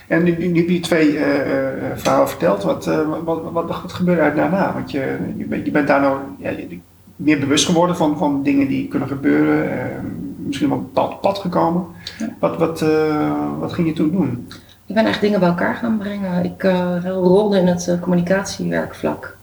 En 0.09 0.23
nu, 0.23 0.37
nu, 0.38 0.47
nu 0.47 0.59
heb 0.61 0.68
je 0.68 0.80
twee 0.80 1.18
eh, 1.18 1.97
verhalen 1.97 2.28
verteld. 2.28 2.62
Wat, 2.62 2.85
wat, 2.85 3.23
wat, 3.25 3.42
wat, 3.52 3.68
wat 3.68 3.92
gebeurde 3.92 4.21
er 4.23 4.35
daarna? 4.35 4.73
Want 4.73 4.90
je, 4.90 5.16
je, 5.37 5.45
bent, 5.45 5.64
je 5.66 5.71
bent 5.73 5.87
daar 5.87 6.00
nou 6.00 6.18
ja, 6.38 6.50
je- 6.50 6.78
meer 7.16 7.38
bewust 7.38 7.66
geworden 7.66 7.96
van, 7.96 8.18
van 8.18 8.42
dingen 8.42 8.68
die 8.68 8.88
kunnen 8.88 9.08
gebeuren. 9.08 9.80
eh, 9.80 9.99
misschien 10.37 10.68
wel 10.68 10.78
bepaald 10.78 11.20
pad 11.20 11.38
gekomen. 11.38 11.87
Ja. 12.18 12.28
Wat, 12.40 12.56
wat, 12.56 12.82
eh, 12.82 13.30
wat 13.58 13.73
ging 13.73 13.87
je 13.87 13.92
toen 13.92 14.11
doen? 14.11 14.49
Ik 14.87 14.94
ben 14.94 15.06
echt 15.06 15.20
dingen 15.20 15.40
bij 15.40 15.49
elkaar 15.49 15.75
gaan 15.75 15.99
brengen. 15.99 16.44
Ik 16.44 16.64
eh, 16.64 16.96
rolde 17.04 17.58
in 17.58 17.66
het 17.66 17.96
communicatiewerkvlak. 18.00 19.37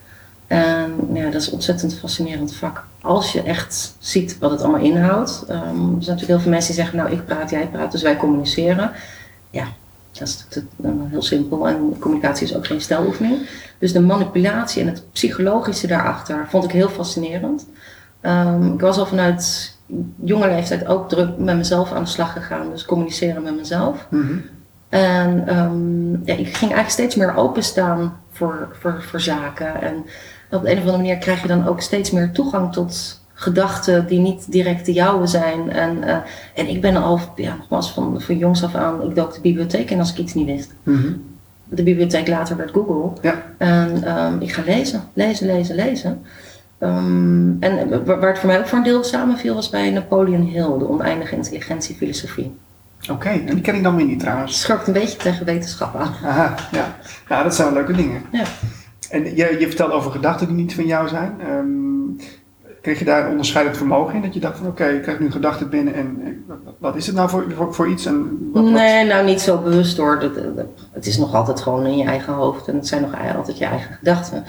En 0.48 0.92
ja, 1.14 1.24
dat 1.24 1.42
is 1.42 1.48
een 1.48 1.54
ontzettend 1.54 1.94
fascinerend 2.00 2.56
vak. 2.56 2.86
Als 3.02 3.32
je 3.32 3.42
echt 3.42 3.96
ziet 4.00 4.38
wat 4.40 4.52
het 4.52 4.62
allemaal 4.62 4.82
inhoudt. 4.82 5.46
Ehm, 5.48 5.58
er 5.60 5.74
zijn 5.74 5.90
natuurlijk 5.90 6.28
heel 6.28 6.40
veel 6.40 6.52
mensen 6.52 6.74
die 6.74 6.82
zeggen, 6.82 6.98
nou 6.98 7.12
ik 7.12 7.26
praat, 7.26 7.50
jij 7.50 7.68
praat, 7.68 7.92
dus 7.92 8.02
wij 8.02 8.18
communiceren. 8.18 8.92
Ja, 9.50 9.66
dat 10.20 10.28
is 10.28 10.46
te- 10.50 10.64
dan 10.76 11.08
heel 11.10 11.22
simpel. 11.22 11.68
En 11.68 11.96
communicatie 12.00 12.48
is 12.48 12.56
ook 12.56 12.68
geen 12.68 12.82
steloefening. 12.82 13.50
Dus 13.80 13.94
de 13.94 14.00
manipulatie 14.02 14.82
en 14.82 14.88
het 14.88 15.12
psychologische 15.12 15.88
daarachter 15.88 16.46
vond 16.50 16.64
ik 16.64 16.72
heel 16.72 16.90
fascinerend. 16.90 17.68
Ehm, 18.22 18.74
ik 18.74 18.80
was 18.80 18.98
al 18.98 19.06
vanuit 19.06 19.76
jonge 20.24 20.48
leeftijd 20.48 20.88
ook 20.88 21.10
druk 21.10 21.38
met 21.38 21.58
mezelf 21.58 21.92
aan 21.92 22.04
de 22.04 22.10
slag 22.10 22.34
gegaan. 22.34 22.70
Dus 22.70 22.86
communiceren 22.86 23.44
met 23.44 23.56
mezelf. 23.56 24.08
Mhm. 24.10 24.38
En 24.90 25.48
ehm, 25.48 26.12
ja, 26.12 26.34
ik 26.36 26.48
ging 26.48 26.72
eigenlijk 26.72 26.90
steeds 26.90 27.16
meer 27.16 27.36
openstaan 27.36 28.18
voor, 28.32 28.68
voor, 28.80 29.04
voor 29.04 29.20
zaken. 29.20 29.82
En 29.82 29.96
op 30.52 30.62
de 30.62 30.72
een 30.72 30.78
of 30.78 30.80
andere 30.80 30.98
manier 30.98 31.18
krijg 31.18 31.42
je 31.42 31.48
dan 31.48 31.68
ook 31.68 31.82
steeds 31.82 32.12
meer 32.12 32.32
toegang 32.32 32.74
tot 32.74 33.22
gedachten 33.44 34.08
die 34.08 34.20
niet 34.20 34.52
direct 34.52 34.86
de 34.86 34.94
jouwe 34.94 35.28
zijn. 35.28 35.70
En, 35.72 36.04
eh, 36.04 36.18
en 36.56 36.68
ik 36.68 36.82
ben 36.82 36.96
al, 36.96 37.20
ja, 37.36 37.56
nogmaals, 37.58 37.92
van, 37.94 38.22
van 38.22 38.38
jongs 38.38 38.64
af 38.64 38.76
aan, 38.76 39.10
ik 39.10 39.16
dook 39.16 39.34
de 39.34 39.42
bibliotheek 39.42 39.90
in 39.92 40.00
als 40.00 40.12
ik 40.12 40.18
iets 40.18 40.34
niet 40.34 40.46
wist. 40.46 40.74
Mhm. 40.84 41.14
de 41.66 41.84
bibliotheek 41.84 42.28
later 42.28 42.58
werd 42.58 42.72
Google. 42.72 43.12
Ja. 43.22 43.44
En 43.58 44.04
ehm, 44.04 44.40
ik 44.42 44.52
ga 44.52 44.62
lezen, 44.66 45.04
lezen, 45.14 45.46
lezen, 45.48 45.76
lezen. 45.76 46.22
Ehm, 46.78 47.52
en 47.60 47.90
wa- 48.06 48.18
waar 48.20 48.30
het 48.30 48.40
voor 48.40 48.48
mij 48.50 48.60
ook 48.60 48.68
voor 48.68 48.78
een 48.78 48.84
deel 48.84 49.04
samenviel 49.04 49.56
was 49.56 49.70
bij 49.70 49.90
Napoleon 49.90 50.42
Hill, 50.42 50.78
de 50.78 50.90
oneindige 50.90 51.36
intelligentiefilosofie. 51.36 52.56
Oké, 53.12 53.30
en 53.30 53.46
die 53.46 53.62
ken 53.62 53.76
ik 53.76 53.84
dan 53.84 53.96
weer 53.96 54.06
niet 54.06 54.20
trouwens. 54.20 54.62
schrokt 54.62 54.88
een 54.88 54.94
beetje 54.94 55.18
tegen 55.18 55.46
wetenschap 55.46 55.96
aan. 55.96 56.14
Aha, 56.24 56.56
ja. 56.72 56.96
ja, 57.30 57.44
dat 57.44 57.56
zijn 57.56 57.74
leuke 57.74 57.94
dingen. 57.94 58.22
Ja. 58.32 58.44
En 59.10 59.24
je, 59.36 59.56
je 59.60 59.68
vertelt 59.68 59.92
over 59.92 60.12
gedachten 60.12 60.48
die 60.48 60.56
niet 60.56 60.76
van 60.76 60.86
jou 60.86 61.08
zijn. 61.08 61.34
Ehm, 61.40 62.26
kreeg 62.84 63.00
je 63.00 63.06
daar 63.06 63.30
onderscheidend 63.30 63.78
vermogen 63.78 64.16
in? 64.16 64.22
Dat 64.22 64.34
je 64.34 64.40
dacht 64.40 64.58
van 64.58 64.68
oké, 64.68 64.86
ik 64.86 65.02
krijg 65.02 65.20
nu 65.20 65.32
gedachten 65.32 65.70
binnen 65.70 65.94
en 65.94 66.22
eh, 66.26 66.54
wat, 66.78 66.96
is 66.96 67.06
het 67.08 67.16
nou 67.16 67.30
voor, 67.30 67.46
voor, 67.56 67.74
voor 67.74 67.88
iets? 67.88 68.06
En 68.06 68.50
wat, 68.54 68.64
wat- 68.64 68.72
Nee, 68.72 69.06
nou 69.06 69.26
niet 69.26 69.42
zo 69.42 69.58
bewust 69.58 69.98
hoor. 69.98 70.20
Dat, 70.20 70.36
dat- 70.56 70.66
het 70.92 71.06
is 71.06 71.18
nog 71.18 71.34
altijd 71.36 71.60
gewoon 71.62 71.86
in 71.86 71.98
je 71.98 72.04
eigen 72.04 72.34
hoofd 72.34 72.68
en 72.68 72.76
het 72.76 72.88
zijn 72.88 73.02
nog 73.02 73.12
altijd 73.36 73.58
je 73.58 73.66
eigen 73.66 73.96
gedachten. 73.96 74.44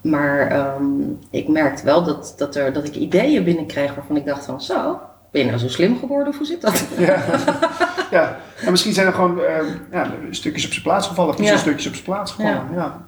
Maar 0.00 0.38
ehm, 0.48 0.84
ik 1.30 1.48
merkte 1.48 1.84
wel 1.84 2.04
dat, 2.04 2.34
dat, 2.36 2.56
er, 2.56 2.72
dat 2.72 2.84
ik 2.84 2.94
ideeën 2.94 3.44
binnenkreeg 3.44 3.94
waarvan 3.94 4.16
ik 4.16 4.26
dacht 4.26 4.44
van 4.44 4.60
zo, 4.60 5.00
ben 5.30 5.40
je 5.40 5.46
nou 5.46 5.58
zo 5.58 5.68
slim 5.68 5.98
geworden 5.98 6.28
of 6.28 6.36
hoe 6.36 6.46
zit 6.46 6.60
dat? 6.60 6.84
Ja. 6.98 7.22
ja, 8.10 8.36
en 8.64 8.70
misschien 8.70 8.92
zijn 8.92 9.06
er 9.06 9.12
gewoon 9.12 9.38
eh, 9.40 9.54
ja, 9.92 10.10
stukjes 10.30 10.64
op 10.66 10.70
zijn 10.70 10.82
plaats 10.84 11.06
gevallen, 11.08 11.34
of 11.34 11.40
Ja. 11.42 11.56
stukjes 11.56 11.86
op 11.86 11.92
zijn 11.92 12.04
plaats 12.04 12.32
gevallen. 12.32 12.62
Ja. 12.72 12.76
Ja. 12.76 13.00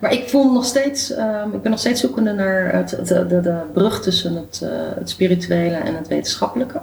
Maar 0.00 0.12
ik 0.12 0.28
voel 0.28 0.52
nog 0.52 0.64
steeds, 0.64 1.10
ehm, 1.12 1.48
ik 1.52 1.62
ben 1.62 1.70
nog 1.70 1.80
steeds 1.80 2.00
zoekende 2.00 2.32
naar 2.32 2.72
het, 2.74 2.90
het- 2.90 3.06
de, 3.08 3.40
de, 3.40 3.56
brug 3.72 4.02
tussen 4.02 4.36
het, 4.36 4.60
eh, 4.62 4.68
het 4.98 5.10
spirituele 5.10 5.76
en 5.76 5.94
het 5.96 6.08
wetenschappelijke. 6.08 6.80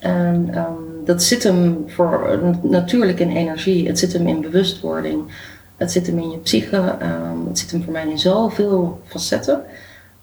En 0.00 0.48
ehm, 0.54 0.72
dat 1.04 1.22
zit 1.22 1.42
hem 1.42 1.84
voor, 1.86 2.38
natuurlijk 2.62 3.20
in 3.20 3.30
energie, 3.30 3.86
het 3.86 3.98
zit 3.98 4.12
hem 4.12 4.26
in 4.26 4.40
bewustwording, 4.40 5.22
het 5.76 5.92
zit 5.92 6.06
hem 6.06 6.18
in 6.18 6.30
je 6.30 6.38
psyche, 6.38 6.76
ehm, 6.98 7.46
het 7.48 7.58
zit 7.58 7.70
hem 7.70 7.82
voor 7.82 7.92
mij 7.92 8.06
in 8.08 8.18
zoveel 8.18 9.00
facetten. 9.06 9.60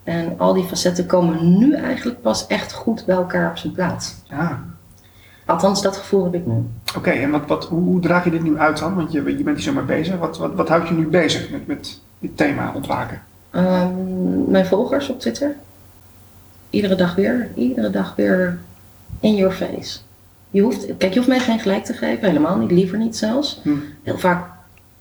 En 0.03 0.33
al 0.37 0.53
die 0.53 0.63
facetten 0.63 1.05
komen 1.05 1.57
nu 1.57 1.73
eigenlijk 1.75 2.21
pas 2.21 2.47
echt 2.47 2.73
goed 2.73 3.05
bij 3.05 3.15
elkaar 3.15 3.49
op 3.49 3.57
zijn 3.57 3.73
plaats. 3.73 4.15
ja. 4.29 4.63
Althans, 5.45 5.81
dat 5.81 5.97
gevoel 5.97 6.23
heb 6.23 6.33
ik 6.33 6.45
nu. 6.45 6.63
Oké, 6.97 7.09
en 7.09 7.31
wat, 7.31 7.47
wat, 7.47 7.65
hoe, 7.65 7.81
hoe 7.81 7.99
draag 7.99 8.23
je 8.23 8.31
dit 8.31 8.43
nu 8.43 8.57
uit 8.57 8.79
dan? 8.79 8.95
Want 8.95 9.11
je, 9.11 9.37
je 9.37 9.43
bent 9.43 9.57
hier 9.57 9.65
zomaar 9.65 9.85
bezig. 9.85 10.17
Wat, 10.17 10.37
wat, 10.37 10.53
wat 10.53 10.69
houdt 10.69 10.87
je 10.87 10.93
nu 10.93 11.07
bezig 11.07 11.49
met, 11.49 11.67
met 11.67 11.99
dit 12.19 12.37
thema 12.37 12.71
ontwaken? 12.75 13.21
Ehm, 13.49 14.51
mijn 14.51 14.65
volgers 14.65 15.09
op 15.09 15.19
Twitter. 15.19 15.55
Iedere 16.69 16.95
dag 16.95 17.15
weer. 17.15 17.49
Iedere 17.55 17.89
dag 17.89 18.15
weer 18.15 18.57
in 19.19 19.35
your 19.35 19.53
face. 19.53 19.99
Je 20.49 20.61
hoeft, 20.61 20.85
kijk, 20.97 21.11
je 21.11 21.17
hoeft 21.17 21.27
mij 21.27 21.39
geen 21.39 21.59
gelijk 21.59 21.85
te 21.85 21.93
geven. 21.93 22.27
Helemaal 22.27 22.57
niet. 22.57 22.71
Liever 22.71 22.97
niet 22.97 23.17
zelfs. 23.17 23.59
Hm. 23.63 23.69
Heel 24.03 24.17
vaak 24.17 24.47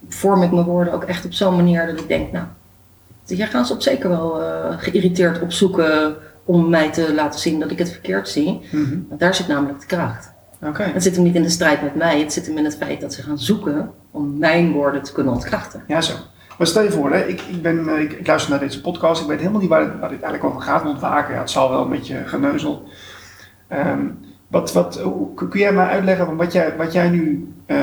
vorm 0.08 0.42
ik 0.42 0.52
mijn 0.52 0.66
woorden 0.66 0.92
ook 0.92 1.04
echt 1.04 1.24
op 1.24 1.32
zo'n 1.32 1.56
manier 1.56 1.86
dat 1.86 2.00
ik 2.00 2.08
denk, 2.08 2.32
nou, 2.32 2.46
hier 3.26 3.46
gaan 3.46 3.66
ze 3.66 3.72
op 3.72 3.82
zeker 3.82 4.08
wel 4.08 4.42
eh, 4.42 4.78
geïrriteerd 4.78 5.40
opzoeken 5.40 6.16
om 6.44 6.68
mij 6.68 6.92
te 6.92 7.14
laten 7.14 7.40
zien 7.40 7.60
dat 7.60 7.70
ik 7.70 7.78
het 7.78 7.90
verkeerd 7.90 8.28
zie. 8.28 8.60
Mhm. 8.70 8.98
Daar 9.08 9.34
zit 9.34 9.48
namelijk 9.48 9.80
de 9.80 9.86
kracht. 9.86 10.32
Oké. 10.64 10.82
Het 10.82 11.02
zit 11.02 11.14
hem 11.14 11.24
niet 11.24 11.34
in 11.34 11.42
de 11.42 11.48
strijd 11.48 11.82
met 11.82 11.94
mij. 11.94 12.18
Het 12.20 12.32
zit 12.32 12.46
hem 12.46 12.58
in 12.58 12.64
het 12.64 12.76
feit 12.76 13.00
dat 13.00 13.14
ze 13.14 13.22
gaan 13.22 13.38
zoeken 13.38 13.90
om 14.10 14.38
mijn 14.38 14.72
woorden 14.72 15.02
te 15.02 15.12
kunnen 15.12 15.32
ontkrachten. 15.32 15.82
Ja, 15.86 16.00
zo. 16.00 16.14
Maar 16.58 16.66
stel 16.66 16.82
je 16.82 16.90
voor, 16.90 17.12
hè, 17.12 17.24
ik, 17.24 17.40
ik, 17.40 17.62
ben, 17.62 17.88
eh, 17.88 18.00
ik, 18.00 18.12
ik 18.12 18.26
luister 18.26 18.50
naar 18.50 18.60
deze 18.60 18.80
podcast. 18.80 19.22
Ik 19.22 19.28
weet 19.28 19.38
helemaal 19.38 19.60
niet 19.60 19.68
waar, 19.68 19.98
waar 20.00 20.08
dit 20.08 20.22
eigenlijk 20.22 20.44
over 20.44 20.60
gaat 20.60 20.84
ontwaken. 20.86 21.34
Ja, 21.34 21.40
het 21.40 21.50
zal 21.50 21.70
wel 21.70 21.82
een 21.82 21.90
beetje 21.90 22.22
geneuzel. 22.26 22.88
Ehm, 23.68 24.00
wat, 24.48 24.72
wat, 24.72 25.00
hoe- 25.00 25.34
kun 25.34 25.48
jij 25.60 25.72
mij 25.72 25.86
uitleggen 25.86 26.26
van 26.26 26.36
wat 26.36 26.52
jij, 26.52 26.76
wat 26.76 26.92
jij 26.92 27.08
nu, 27.08 27.52
eh, 27.66 27.76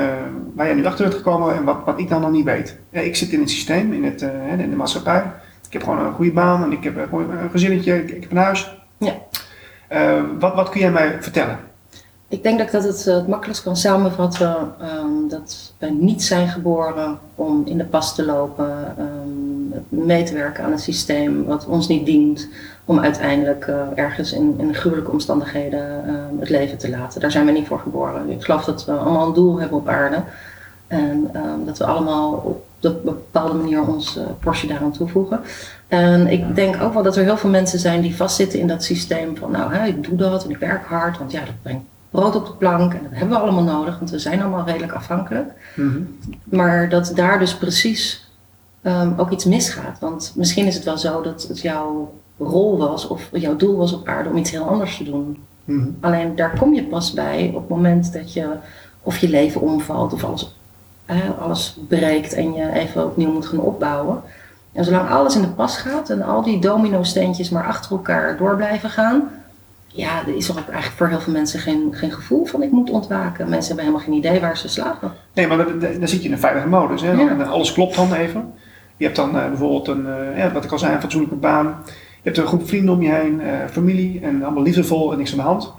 waar 0.55 0.65
jij 0.65 0.75
nu 0.75 0.85
achter 0.85 1.03
bent 1.05 1.17
gekomen 1.17 1.55
en 1.55 1.63
wat, 1.63 1.77
wat 1.85 1.99
ik 1.99 2.09
dan 2.09 2.21
nog 2.21 2.31
niet 2.31 2.45
weet? 2.45 2.79
Ja, 2.89 2.99
ik 2.99 3.15
zit 3.15 3.31
in 3.31 3.39
het 3.39 3.49
systeem, 3.49 3.93
in, 3.93 4.03
het, 4.03 4.21
eh, 4.21 4.59
in 4.59 4.69
de 4.69 4.75
maatschappij. 4.75 5.23
Ik 5.67 5.73
heb 5.73 5.83
gewoon 5.83 6.05
een 6.05 6.13
goede 6.13 6.31
baan 6.31 6.63
en 6.63 6.71
ik 6.71 6.83
heb 6.83 6.95
een 7.11 7.49
gezinnetje, 7.51 8.03
ik, 8.03 8.09
ik 8.11 8.21
heb 8.21 8.31
een 8.31 8.37
huis. 8.37 8.77
Ja. 8.97 9.13
Wat, 10.39 10.55
wat 10.55 10.69
kun 10.69 10.79
jij 10.79 10.91
mij 10.91 11.17
vertellen? 11.19 11.59
Ik 12.31 12.43
denk 12.43 12.57
dat 12.59 12.71
dat 12.71 12.83
het 12.83 13.07
eh, 13.07 13.15
het 13.15 13.27
makkelijkst 13.27 13.63
kan 13.63 13.77
samenvatten 13.77 14.73
ehm, 14.79 15.27
dat 15.27 15.73
wij 15.77 15.89
niet 15.89 16.23
zijn 16.23 16.47
geboren 16.47 17.19
om 17.35 17.61
in 17.65 17.77
de 17.77 17.85
pas 17.85 18.15
te 18.15 18.25
lopen, 18.25 18.95
ehm, 18.97 20.05
mee 20.05 20.23
te 20.23 20.33
werken 20.33 20.63
aan 20.63 20.71
een 20.71 20.79
systeem 20.79 21.45
wat 21.45 21.65
ons 21.65 21.87
niet 21.87 22.05
dient, 22.05 22.47
om 22.85 22.99
uiteindelijk 22.99 23.65
eh, 23.65 23.75
ergens 23.95 24.33
in, 24.33 24.55
in 24.57 24.75
gruwelijke 24.75 25.11
omstandigheden 25.11 26.05
ehm, 26.07 26.39
het 26.39 26.49
leven 26.49 26.77
te 26.77 26.89
laten. 26.89 27.21
Daar 27.21 27.31
zijn 27.31 27.45
we 27.45 27.51
niet 27.51 27.67
voor 27.67 27.79
geboren. 27.79 28.29
Ik 28.29 28.43
geloof 28.43 28.63
dat 28.63 28.85
we 28.85 28.91
allemaal 28.91 29.27
een 29.27 29.33
doel 29.33 29.59
hebben 29.59 29.77
op 29.77 29.87
aarde 29.87 30.23
en 30.87 31.31
dat 31.65 31.77
we 31.77 31.85
allemaal 31.85 32.33
op 32.33 32.63
de 32.79 32.91
bepaalde 33.03 33.53
manier 33.53 33.87
ons 33.87 34.17
eh, 34.17 34.23
portie 34.39 34.69
daaraan 34.69 34.91
toevoegen. 34.91 35.39
En 35.87 36.27
ik 36.27 36.55
denk 36.55 36.81
ook 36.81 36.93
wel 36.93 37.03
dat 37.03 37.15
er 37.15 37.23
heel 37.23 37.37
veel 37.37 37.49
mensen 37.49 37.79
zijn 37.79 38.01
die 38.01 38.15
vastzitten 38.15 38.59
in 38.59 38.67
dat 38.67 38.83
systeem 38.83 39.37
van 39.37 39.51
nou, 39.51 39.73
hè, 39.73 39.85
ik 39.85 40.03
doe 40.03 40.15
dat 40.15 40.43
en 40.43 40.49
ik 40.49 40.57
werk 40.57 40.85
hard, 40.85 41.17
want 41.17 41.31
ja, 41.31 41.39
dat 41.39 41.61
brengt 41.61 41.83
brood 42.11 42.35
op 42.35 42.45
de 42.45 42.53
plank 42.53 42.93
en 42.93 43.03
dat 43.03 43.11
hebben 43.11 43.37
we 43.37 43.43
allemaal 43.43 43.63
nodig, 43.63 43.97
want 43.97 44.09
we 44.09 44.19
zijn 44.19 44.41
allemaal 44.41 44.65
redelijk 44.65 44.91
afhankelijk. 44.91 45.51
Mhm. 45.75 46.01
Maar 46.43 46.89
dat 46.89 47.11
daar 47.15 47.39
dus 47.39 47.55
precies 47.55 48.29
ehm, 48.81 49.11
ook 49.17 49.31
iets 49.31 49.45
misgaat. 49.45 49.99
Want 49.99 50.33
misschien 50.35 50.65
is 50.65 50.75
het 50.75 50.83
wel 50.83 50.97
zo 50.97 51.21
dat 51.21 51.45
het 51.47 51.61
jouw 51.61 52.13
rol 52.37 52.77
was 52.77 53.07
of 53.07 53.29
jouw 53.31 53.55
doel 53.55 53.77
was 53.77 53.93
op 53.93 54.07
aarde 54.07 54.29
om 54.29 54.37
iets 54.37 54.51
heel 54.51 54.67
anders 54.67 54.97
te 54.97 55.03
doen. 55.03 55.37
Mhm. 55.63 55.89
Alleen 55.99 56.35
daar 56.35 56.57
kom 56.57 56.73
je 56.73 56.83
pas 56.83 57.13
bij 57.13 57.51
op 57.53 57.59
het 57.61 57.69
moment 57.69 58.13
dat 58.13 58.33
je 58.33 58.47
of 59.01 59.17
je 59.17 59.29
leven 59.29 59.61
omvalt 59.61 60.13
of 60.13 60.23
alles, 60.23 60.55
eh, 61.05 61.17
alles 61.39 61.77
breekt 61.87 62.33
en 62.33 62.53
je 62.53 62.71
even 62.71 63.05
opnieuw 63.05 63.31
moet 63.31 63.45
gaan 63.45 63.59
opbouwen. 63.59 64.21
En 64.73 64.83
zolang 64.83 65.09
alles 65.09 65.35
in 65.35 65.41
de 65.41 65.47
pas 65.47 65.77
gaat 65.77 66.09
en 66.09 66.21
al 66.21 66.41
die 66.41 66.59
domino-steentjes 66.59 67.49
maar 67.49 67.67
achter 67.67 67.91
elkaar 67.91 68.37
door 68.37 68.55
blijven 68.55 68.89
gaan, 68.89 69.29
ja, 69.93 70.21
er 70.27 70.35
is 70.35 70.51
ook 70.51 70.57
eigenlijk 70.57 70.91
voor 70.97 71.07
heel 71.07 71.19
veel 71.19 71.33
mensen 71.33 71.59
geen, 71.59 71.87
geen 71.91 72.11
gevoel 72.11 72.45
van 72.45 72.63
ik 72.63 72.71
moet 72.71 72.89
ontwaken. 72.89 73.49
Mensen 73.49 73.67
hebben 73.75 73.85
helemaal 73.85 74.05
geen 74.07 74.17
idee 74.17 74.39
waar 74.39 74.57
ze 74.57 74.67
slapen. 74.69 75.11
Nee, 75.33 75.47
maar 75.47 75.57
dan, 75.57 75.79
dan 75.79 76.07
zit 76.07 76.19
je 76.21 76.27
in 76.27 76.31
een 76.31 76.39
veilige 76.39 76.67
modus. 76.67 77.01
Hè? 77.01 77.11
Ja. 77.11 77.33
Dan- 77.33 77.47
alles 77.47 77.73
klopt 77.73 77.95
dan 77.95 78.13
even. 78.13 78.53
Je 78.97 79.05
hebt 79.05 79.15
dan 79.17 79.37
eh, 79.37 79.47
bijvoorbeeld 79.47 79.87
een, 79.87 80.05
eh, 80.07 80.37
ja, 80.37 80.51
wat 80.51 80.63
ik 80.63 80.71
al 80.71 80.79
zei, 80.79 80.93
een 80.93 81.01
fatsoenlijke 81.01 81.35
baan. 81.35 81.65
Je 81.85 81.93
hebt 82.29 82.37
een 82.37 82.47
groep 82.47 82.67
vrienden 82.67 82.93
om 82.93 83.01
je 83.01 83.11
heen, 83.11 83.41
eh, 83.41 83.53
familie 83.71 84.19
en 84.21 84.43
allemaal 84.43 84.63
liefdevol 84.63 85.11
en 85.11 85.17
niks 85.17 85.31
aan 85.31 85.37
de 85.37 85.43
hand. 85.43 85.73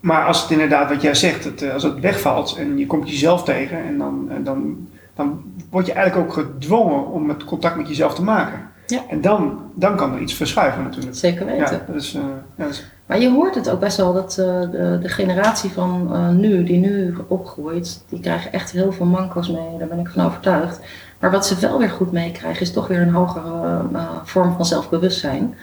Maar 0.00 0.24
als 0.26 0.42
het 0.42 0.50
inderdaad, 0.50 0.88
wat 0.88 1.02
jij 1.02 1.14
zegt, 1.14 1.44
het, 1.44 1.72
als 1.72 1.82
het 1.82 2.00
wegvalt 2.00 2.56
en 2.58 2.78
je 2.78 2.86
komt 2.86 3.10
jezelf 3.10 3.44
tegen, 3.44 3.84
en 3.84 3.98
dan, 3.98 4.28
dan, 4.44 4.88
dan 5.14 5.42
word 5.70 5.86
je 5.86 5.92
eigenlijk 5.92 6.28
ook 6.28 6.34
gedwongen 6.34 7.06
om 7.06 7.28
het 7.28 7.44
contact 7.44 7.76
met 7.76 7.88
jezelf 7.88 8.14
te 8.14 8.22
maken. 8.22 8.67
Ja. 8.90 9.00
En 9.08 9.20
dan, 9.20 9.58
dan 9.74 9.96
kan 9.96 10.14
er 10.14 10.20
iets 10.20 10.34
verschuiven 10.34 10.82
natuurlijk. 10.82 11.16
Zeker 11.16 11.46
weten. 11.46 11.58
Ja, 11.60 11.70
eh, 11.70 12.20
ja, 12.56 12.64
dat 12.64 12.70
is- 12.70 12.84
Maar 13.06 13.20
je 13.20 13.30
hoort 13.30 13.54
het 13.54 13.70
ook 13.70 13.80
best 13.80 13.96
wel 13.96 14.12
dat 14.12 14.30
eh, 14.38 14.60
de, 14.60 14.98
de 15.02 15.08
generatie 15.08 15.70
van 15.70 16.08
eh, 16.14 16.28
nu, 16.28 16.64
die 16.64 16.78
nu 16.78 17.14
opgroeit, 17.28 18.04
die 18.08 18.20
krijgen 18.20 18.52
echt 18.52 18.70
heel 18.70 18.92
veel 18.92 19.06
manco's 19.06 19.48
mee. 19.48 19.78
Daar 19.78 19.88
ben 19.88 19.98
ik 19.98 20.08
van 20.08 20.24
overtuigd. 20.26 20.80
Maar 21.20 21.30
wat 21.30 21.46
ze 21.46 21.58
wel 21.60 21.78
weer 21.78 21.90
goed 21.90 22.12
meekrijgen, 22.12 22.60
is 22.62 22.72
toch 22.72 22.86
weer 22.88 23.00
een 23.00 23.12
hogere 23.12 23.82
vorm 24.24 24.54
van 24.56 24.64
zelfbewustzijn. 24.66 25.54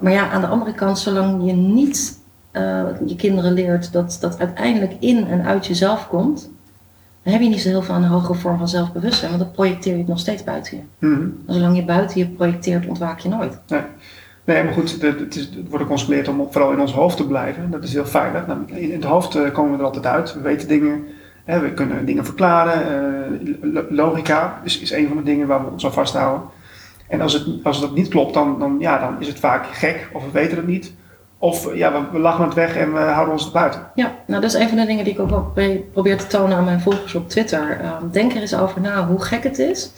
Maar 0.00 0.12
ja, 0.12 0.30
aan 0.30 0.40
de 0.40 0.46
andere 0.46 0.72
kant, 0.74 0.98
zolang 0.98 1.46
je 1.46 1.52
niet 1.52 2.18
je 3.06 3.14
kinderen 3.16 3.52
leert 3.52 3.92
dat 3.92 4.18
dat 4.20 4.38
uiteindelijk 4.38 4.92
in 4.98 5.26
en 5.28 5.44
uit 5.44 5.66
jezelf 5.66 6.08
komt, 6.08 6.50
dan 7.26 7.34
heb 7.34 7.42
je 7.42 7.48
niet 7.48 7.60
zo 7.60 7.68
heel 7.68 7.82
veel 7.82 7.94
aan 7.94 8.02
een 8.02 8.08
hogere 8.08 8.38
vorm 8.38 8.58
van 8.58 8.68
zelfbewustzijn, 8.68 9.30
want 9.30 9.42
dan 9.42 9.52
projecteer 9.52 9.92
je 9.92 9.98
het 9.98 10.08
nog 10.08 10.18
steeds 10.18 10.44
buiten 10.44 10.76
je. 10.76 11.06
Mhm. 11.08 11.28
Zolang 11.46 11.76
je 11.76 11.84
buiten 11.84 12.18
je 12.20 12.26
projecteert, 12.28 12.86
ontwaak 12.86 13.18
je 13.18 13.28
nooit. 13.28 13.60
Nee, 14.44 14.64
maar 14.64 14.72
goed, 14.72 15.02
het, 15.02 15.36
is, 15.36 15.42
het 15.42 15.68
wordt 15.68 15.84
ook 15.84 15.90
ons 15.90 16.04
geleerd 16.04 16.28
om 16.28 16.46
vooral 16.50 16.72
in 16.72 16.80
ons 16.80 16.92
hoofd 16.92 17.16
te 17.16 17.26
blijven. 17.26 17.70
Dat 17.70 17.84
is 17.84 17.92
heel 17.92 18.06
veilig. 18.06 18.46
Nou, 18.46 18.58
in 18.66 18.92
het 18.92 19.04
hoofd 19.04 19.34
eh, 19.34 19.52
komen 19.52 19.72
we 19.72 19.78
er 19.78 19.84
altijd 19.84 20.06
uit. 20.06 20.34
We 20.34 20.40
weten 20.40 20.68
dingen. 20.68 21.04
Hè, 21.44 21.60
we 21.60 21.72
kunnen 21.72 22.04
dingen 22.06 22.24
verklaren. 22.24 22.82
eh, 22.82 23.72
lo- 23.72 23.86
logica 23.90 24.60
is, 24.64 24.80
is 24.80 24.90
een 24.92 25.08
van 25.08 25.16
de 25.16 25.22
dingen 25.22 25.46
waar 25.46 25.64
we 25.64 25.70
ons 25.70 25.84
aan 25.84 25.92
vasthouden. 25.92 26.46
En 27.08 27.20
als 27.20 27.32
het, 27.32 27.46
als 27.62 27.80
het 27.80 27.94
niet 27.94 28.08
klopt, 28.08 28.34
dan, 28.34 28.58
dan, 28.58 28.76
ja, 28.78 28.98
dan 28.98 29.16
is 29.20 29.28
het 29.28 29.38
vaak 29.38 29.66
gek. 29.66 30.08
Of 30.12 30.24
we 30.24 30.30
weten 30.30 30.56
het 30.56 30.66
niet. 30.66 30.92
Of 31.38 31.74
ja, 31.74 32.08
we, 32.12 32.18
lachen 32.18 32.44
het 32.44 32.54
weg 32.54 32.76
en 32.76 32.92
we 32.92 32.98
houden 32.98 33.32
ons 33.32 33.50
buiten. 33.50 33.86
Ja, 33.94 34.14
nou 34.26 34.40
dat 34.40 34.54
is 34.54 34.60
een 34.60 34.68
van 34.68 34.78
de 34.78 34.86
dingen 34.86 35.04
die 35.04 35.12
ik 35.12 35.20
ook 35.20 35.54
probeer 35.92 36.18
te 36.18 36.26
tonen 36.26 36.56
aan 36.56 36.64
mijn 36.64 36.80
volgers 36.80 37.14
op 37.14 37.28
Twitter. 37.28 37.80
Ehm, 37.80 38.10
denk 38.10 38.34
er 38.34 38.40
eens 38.40 38.56
over 38.56 38.80
na 38.80 39.06
hoe 39.06 39.22
gek 39.22 39.42
het 39.42 39.58
is 39.58 39.90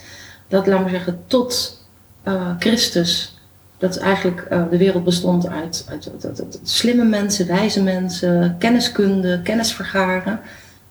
dat, 0.49 0.67
laten 0.67 0.85
we 0.85 0.91
zeggen, 0.91 1.23
tot 1.27 1.83
eh, 2.23 2.51
Christus, 2.59 3.39
dat 3.79 3.99
eigenlijk 3.99 4.41
eh, 4.41 4.63
de 4.71 4.79
wereld 4.79 5.05
bestond 5.05 5.49
uit- 5.49 5.87
uit 5.91 6.59
slimme 6.63 7.05
mensen, 7.05 7.47
wijze 7.47 7.83
mensen, 7.83 8.57
kenniskunde, 8.59 9.41
kennis 9.43 9.73
vergaren. 9.73 10.41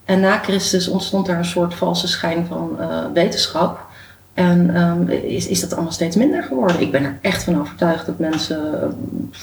En 0.06 0.20
na 0.20 0.38
Christus 0.38 0.88
ontstond 0.88 1.26
daar 1.26 1.38
een 1.38 1.46
soort 1.46 1.74
valse 1.74 2.08
schijn 2.08 2.46
van 2.46 2.76
eh, 2.80 3.06
wetenschap. 3.14 3.87
En 4.38 4.76
ehm, 4.76 5.10
is, 5.10 5.48
is 5.48 5.60
dat 5.60 5.74
allemaal 5.74 5.92
steeds 5.92 6.16
minder 6.16 6.44
geworden. 6.44 6.82
Ik 6.82 6.92
ben 6.92 7.04
er 7.04 7.18
echt 7.22 7.44
van 7.44 7.60
overtuigd 7.60 8.06
dat 8.06 8.20
mensen, 8.20 8.82
eh, 8.82 8.90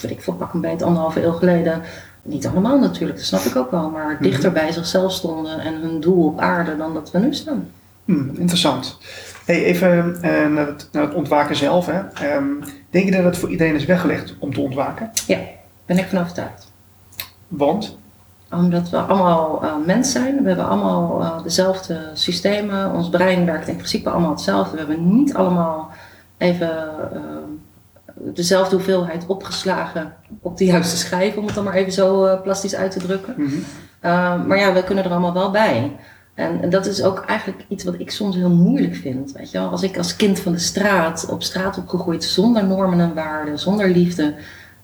weet 0.01 0.11
ik 0.11 0.21
veel, 0.21 0.33
pak 0.33 0.53
een 0.53 0.61
beet 0.61 0.81
anderhalve 0.81 1.23
eeuw 1.23 1.31
geleden, 1.31 1.81
niet 2.21 2.47
allemaal 2.47 2.79
natuurlijk, 2.79 3.17
dat 3.17 3.27
snap 3.27 3.41
ik 3.41 3.55
ook 3.55 3.71
wel, 3.71 3.89
maar 3.89 4.17
dichter 4.21 4.51
bij 4.51 4.71
zichzelf 4.71 5.11
stonden 5.11 5.59
en 5.59 5.81
hun 5.81 5.99
doel 5.99 6.25
op 6.25 6.39
aarde 6.39 6.77
dan 6.77 6.93
dat 6.93 7.11
we 7.11 7.19
nu 7.19 7.33
staan. 7.33 7.67
Hmm, 8.05 8.31
interessant. 8.37 8.97
Hey, 9.45 9.63
even 9.63 10.17
eh, 10.21 10.47
naar, 10.47 10.67
het, 10.67 10.89
naar 10.91 11.03
het 11.03 11.13
ontwaken 11.13 11.55
zelf. 11.55 11.85
Hè. 11.85 11.99
Ehm, 11.99 12.45
denk 12.89 13.05
je 13.05 13.11
dat 13.11 13.23
het 13.23 13.37
voor 13.37 13.49
iedereen 13.49 13.75
is 13.75 13.85
weggelegd 13.85 14.35
om 14.39 14.53
te 14.53 14.61
ontwaken? 14.61 15.11
Ben 15.85 15.97
ik 15.97 16.05
van 16.05 16.19
overtuigd. 16.19 16.71
Want? 17.47 17.97
Omdat 18.57 18.89
we 18.89 18.97
allemaal 18.97 19.63
eh, 19.63 19.71
mens 19.85 20.11
zijn. 20.11 20.41
We 20.41 20.47
hebben 20.47 20.67
allemaal 20.67 21.21
eh, 21.21 21.43
dezelfde 21.43 21.99
systemen. 22.13 22.93
Ons 22.93 23.09
brein 23.09 23.45
werkt 23.45 23.67
in 23.67 23.75
principe 23.75 24.09
allemaal 24.09 24.29
hetzelfde. 24.29 24.71
We 24.71 24.77
hebben 24.77 25.15
niet 25.15 25.33
allemaal 25.33 25.89
even 26.37 26.71
eh, 27.13 27.19
dezelfde 28.15 28.75
hoeveelheid 28.75 29.25
opgeslagen 29.25 30.13
op 30.41 30.57
de 30.57 30.65
juiste 30.65 30.97
schijf. 30.97 31.35
Om 31.35 31.45
het 31.45 31.55
dan 31.55 31.63
maar 31.63 31.73
even 31.73 31.93
zo 31.93 32.39
plastisch 32.41 32.75
uit 32.75 32.91
te 32.91 32.99
drukken. 32.99 33.33
Mhm. 33.37 33.53
Uh, 34.01 34.45
maar 34.45 34.57
ja, 34.57 34.73
we 34.73 34.83
kunnen 34.83 35.03
er 35.03 35.11
allemaal 35.11 35.33
wel 35.33 35.51
bij. 35.51 35.95
En, 36.33 36.61
en 36.61 36.69
dat 36.69 36.85
is 36.85 37.03
ook 37.03 37.23
eigenlijk 37.27 37.65
iets 37.67 37.83
wat 37.83 37.99
ik 37.99 38.11
soms 38.11 38.35
heel 38.35 38.49
moeilijk 38.49 38.95
vind. 38.95 39.31
Weet 39.31 39.51
je 39.51 39.57
wel? 39.57 39.69
Als 39.69 39.83
ik 39.83 39.97
als 39.97 40.15
kind 40.15 40.39
van 40.39 40.51
de 40.51 40.57
straat, 40.57 41.27
op 41.29 41.43
straat 41.43 41.77
opgegroeid, 41.77 42.23
zonder 42.23 42.65
normen 42.65 42.99
en 42.99 43.13
waarden, 43.13 43.59
zonder 43.59 43.89
liefde, 43.89 44.35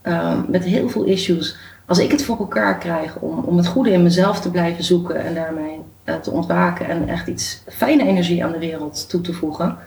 uh, 0.04 0.34
met 0.48 0.64
heel 0.64 0.90
veel 0.90 1.04
issues. 1.04 1.58
Als 1.86 2.00
ik 2.00 2.12
het 2.12 2.24
voor 2.24 2.38
elkaar 2.38 2.78
krijg 2.78 3.16
om, 3.16 3.38
om 3.40 3.58
het 3.58 3.68
goede 3.68 3.92
in 3.92 4.04
mezelf 4.04 4.40
te 4.42 4.52
blijven 4.52 4.84
zoeken 4.84 5.16
en 5.24 5.34
daarmee 5.34 5.80
uh, 6.06 6.16
te 6.16 6.32
ontwaken 6.32 6.88
en 6.90 7.08
echt 7.08 7.28
iets 7.28 7.64
fijne 7.68 8.04
energie 8.08 8.44
aan 8.46 8.52
de 8.52 8.60
wereld 8.60 9.10
toe 9.10 9.22
te 9.22 9.34
voegen. 9.34 9.78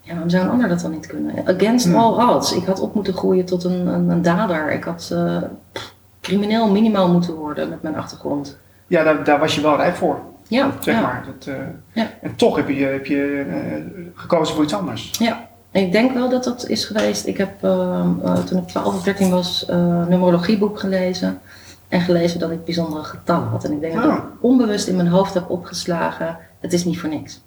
Ja, 0.00 0.10
waarom 0.12 0.30
zou 0.30 0.44
een 0.44 0.50
ander 0.50 0.68
dat 0.68 0.80
dan 0.80 0.90
niet 0.90 1.06
kunnen? 1.06 1.34
Against 1.46 1.86
Hmm. 1.86 1.94
all 1.94 2.34
odds. 2.34 2.52
Ik 2.52 2.64
had 2.64 2.80
op 2.80 2.94
moeten 2.94 3.14
groeien 3.14 3.44
tot 3.44 3.64
een, 3.64 3.86
een, 3.86 4.08
een 4.08 4.22
dader. 4.22 4.72
Ik 4.72 4.84
had 4.84 5.10
uh, 5.12 5.36
crimineel 6.20 6.70
minimaal 6.70 7.08
moeten 7.12 7.34
worden 7.34 7.68
met 7.68 7.82
mijn 7.82 7.96
achtergrond. 7.96 8.58
Ja, 8.86 9.02
daar, 9.02 9.24
daar 9.24 9.38
was 9.38 9.54
je 9.54 9.60
wel 9.60 9.76
rijp 9.76 9.94
voor, 9.94 10.18
Ja, 10.48 10.70
zeg 10.80 10.94
ja. 10.94 11.00
maar. 11.00 11.24
Dat, 11.26 11.54
eh, 11.54 11.60
Ja. 11.92 12.10
En 12.22 12.36
toch 12.36 12.56
heb 12.56 12.68
je, 12.68 12.84
heb 12.84 13.06
je 13.06 13.44
eh, 13.48 14.00
gekozen 14.14 14.54
voor 14.54 14.64
iets 14.64 14.74
anders. 14.74 15.10
Ja, 15.18 15.48
ik 15.72 15.92
denk 15.92 16.12
wel 16.14 16.28
dat 16.28 16.44
dat 16.44 16.68
is 16.68 16.84
geweest. 16.84 17.26
Ik 17.26 17.36
heb 17.36 17.64
uh, 17.64 18.06
uh, 18.24 18.36
toen 18.36 18.58
ik 18.58 18.66
12 18.68 18.94
of 18.94 19.02
13 19.02 19.30
was, 19.30 19.64
een 19.68 20.08
numerologieboek 20.08 20.78
gelezen. 20.80 21.40
En 21.88 22.00
gelezen 22.00 22.40
dat 22.40 22.50
ik 22.50 22.64
bijzondere 22.64 23.02
getallen 23.04 23.48
had. 23.48 23.64
En 23.64 23.72
ik 23.72 23.80
denk 23.80 23.94
dat 23.94 24.04
Ah. 24.04 24.16
ik 24.16 24.22
onbewust 24.40 24.88
in 24.88 24.96
mijn 24.96 25.08
hoofd 25.08 25.34
heb 25.34 25.50
opgeslagen. 25.50 26.36
Het 26.60 26.72
is 26.72 26.84
niet 26.84 27.00
voor 27.00 27.08
niks. 27.08 27.42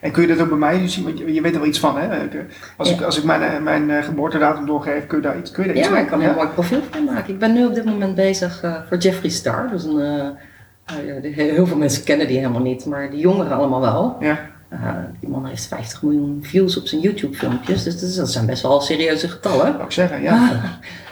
En 0.00 0.10
kun 0.12 0.22
je 0.22 0.28
dat 0.28 0.40
ook 0.40 0.48
bij 0.48 0.58
mij 0.58 0.88
zien? 0.88 1.04
Want 1.04 1.18
je, 1.18 1.40
weet 1.40 1.52
er 1.52 1.58
wel 1.60 1.68
iets 1.68 1.78
van, 1.78 1.98
hè? 1.98 2.24
Ik, 2.24 2.44
Als, 2.76 2.88
Ja. 2.88 2.94
ik, 2.94 3.02
als 3.02 3.18
ik 3.18 3.24
mijn, 3.24 3.42
eh, 3.42 3.60
mijn 3.62 3.90
eh, 3.90 4.02
geboortedatum 4.04 4.66
doorgeef, 4.66 5.06
kun 5.06 5.16
je 5.18 5.22
daar 5.22 5.38
iets, 5.38 5.50
kun 5.50 5.62
je 5.62 5.68
daar 5.68 5.78
iets 5.78 5.86
Ja, 5.86 5.92
mee? 5.92 6.02
ik 6.02 6.08
kan 6.08 6.20
er 6.22 6.28
een 6.28 6.34
mooi 6.34 6.48
profiel 6.48 6.80
van 6.90 7.04
maken. 7.04 7.32
Ik 7.32 7.38
ben 7.38 7.52
nu 7.52 7.64
op 7.66 7.74
dit 7.74 7.84
moment 7.84 8.14
bezig 8.14 8.62
uh, 8.64 8.76
voor 8.88 8.96
Jeffree 8.96 9.30
Star. 9.30 9.68
Dus 9.70 9.84
een, 9.84 9.98
uh, 9.98 11.24
uh, 11.24 11.34
heel 11.36 11.66
veel 11.66 11.76
mensen 11.76 12.04
kennen 12.04 12.26
die 12.26 12.36
helemaal 12.36 12.62
niet, 12.62 12.86
maar 12.86 13.10
de 13.10 13.16
jongeren 13.18 13.56
allemaal 13.56 13.80
wel. 13.80 14.16
Ja. 14.20 14.38
Uh, 14.72 14.78
die 15.20 15.28
man 15.28 15.46
heeft 15.46 15.66
50 15.66 16.02
miljoen 16.02 16.38
views 16.42 16.76
op 16.76 16.86
zijn 16.86 17.00
YouTube-filmpjes. 17.00 17.82
Dus 17.82 18.00
dat 18.00 18.08
is- 18.08 18.16
dat 18.16 18.30
zijn 18.30 18.46
best 18.46 18.62
wel 18.62 18.80
serieuze 18.80 19.28
getallen. 19.28 19.72
Wou 19.72 19.84
ik 19.84 19.90
zeggen, 19.92 20.22
ja. 20.22 20.50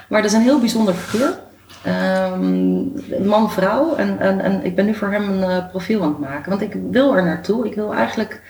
Maar 0.08 0.23
dat 0.23 0.30
is 0.30 0.37
een 0.37 0.42
heel 0.42 0.61
bijzonder 0.61 0.94
figuur. 0.94 1.38
Ehm, 1.84 2.82
Man-vrouw. 3.28 3.94
En, 3.94 4.18
en, 4.18 4.40
en 4.40 4.64
ik 4.64 4.75
ben 4.75 4.87
nu 4.87 4.94
voor 4.94 5.08
hem 5.12 5.28
een 5.28 5.42
eh, 5.50 5.68
profiel 5.68 6.02
aan 6.02 6.08
het 6.08 6.18
maken. 6.18 6.50
Want 6.50 6.62
ik 6.62 6.76
wil 6.90 7.16
er 7.16 7.25
naartoe. 7.25 7.66
Ik 7.66 7.75
wil 7.75 7.94
eigenlijk 7.94 8.42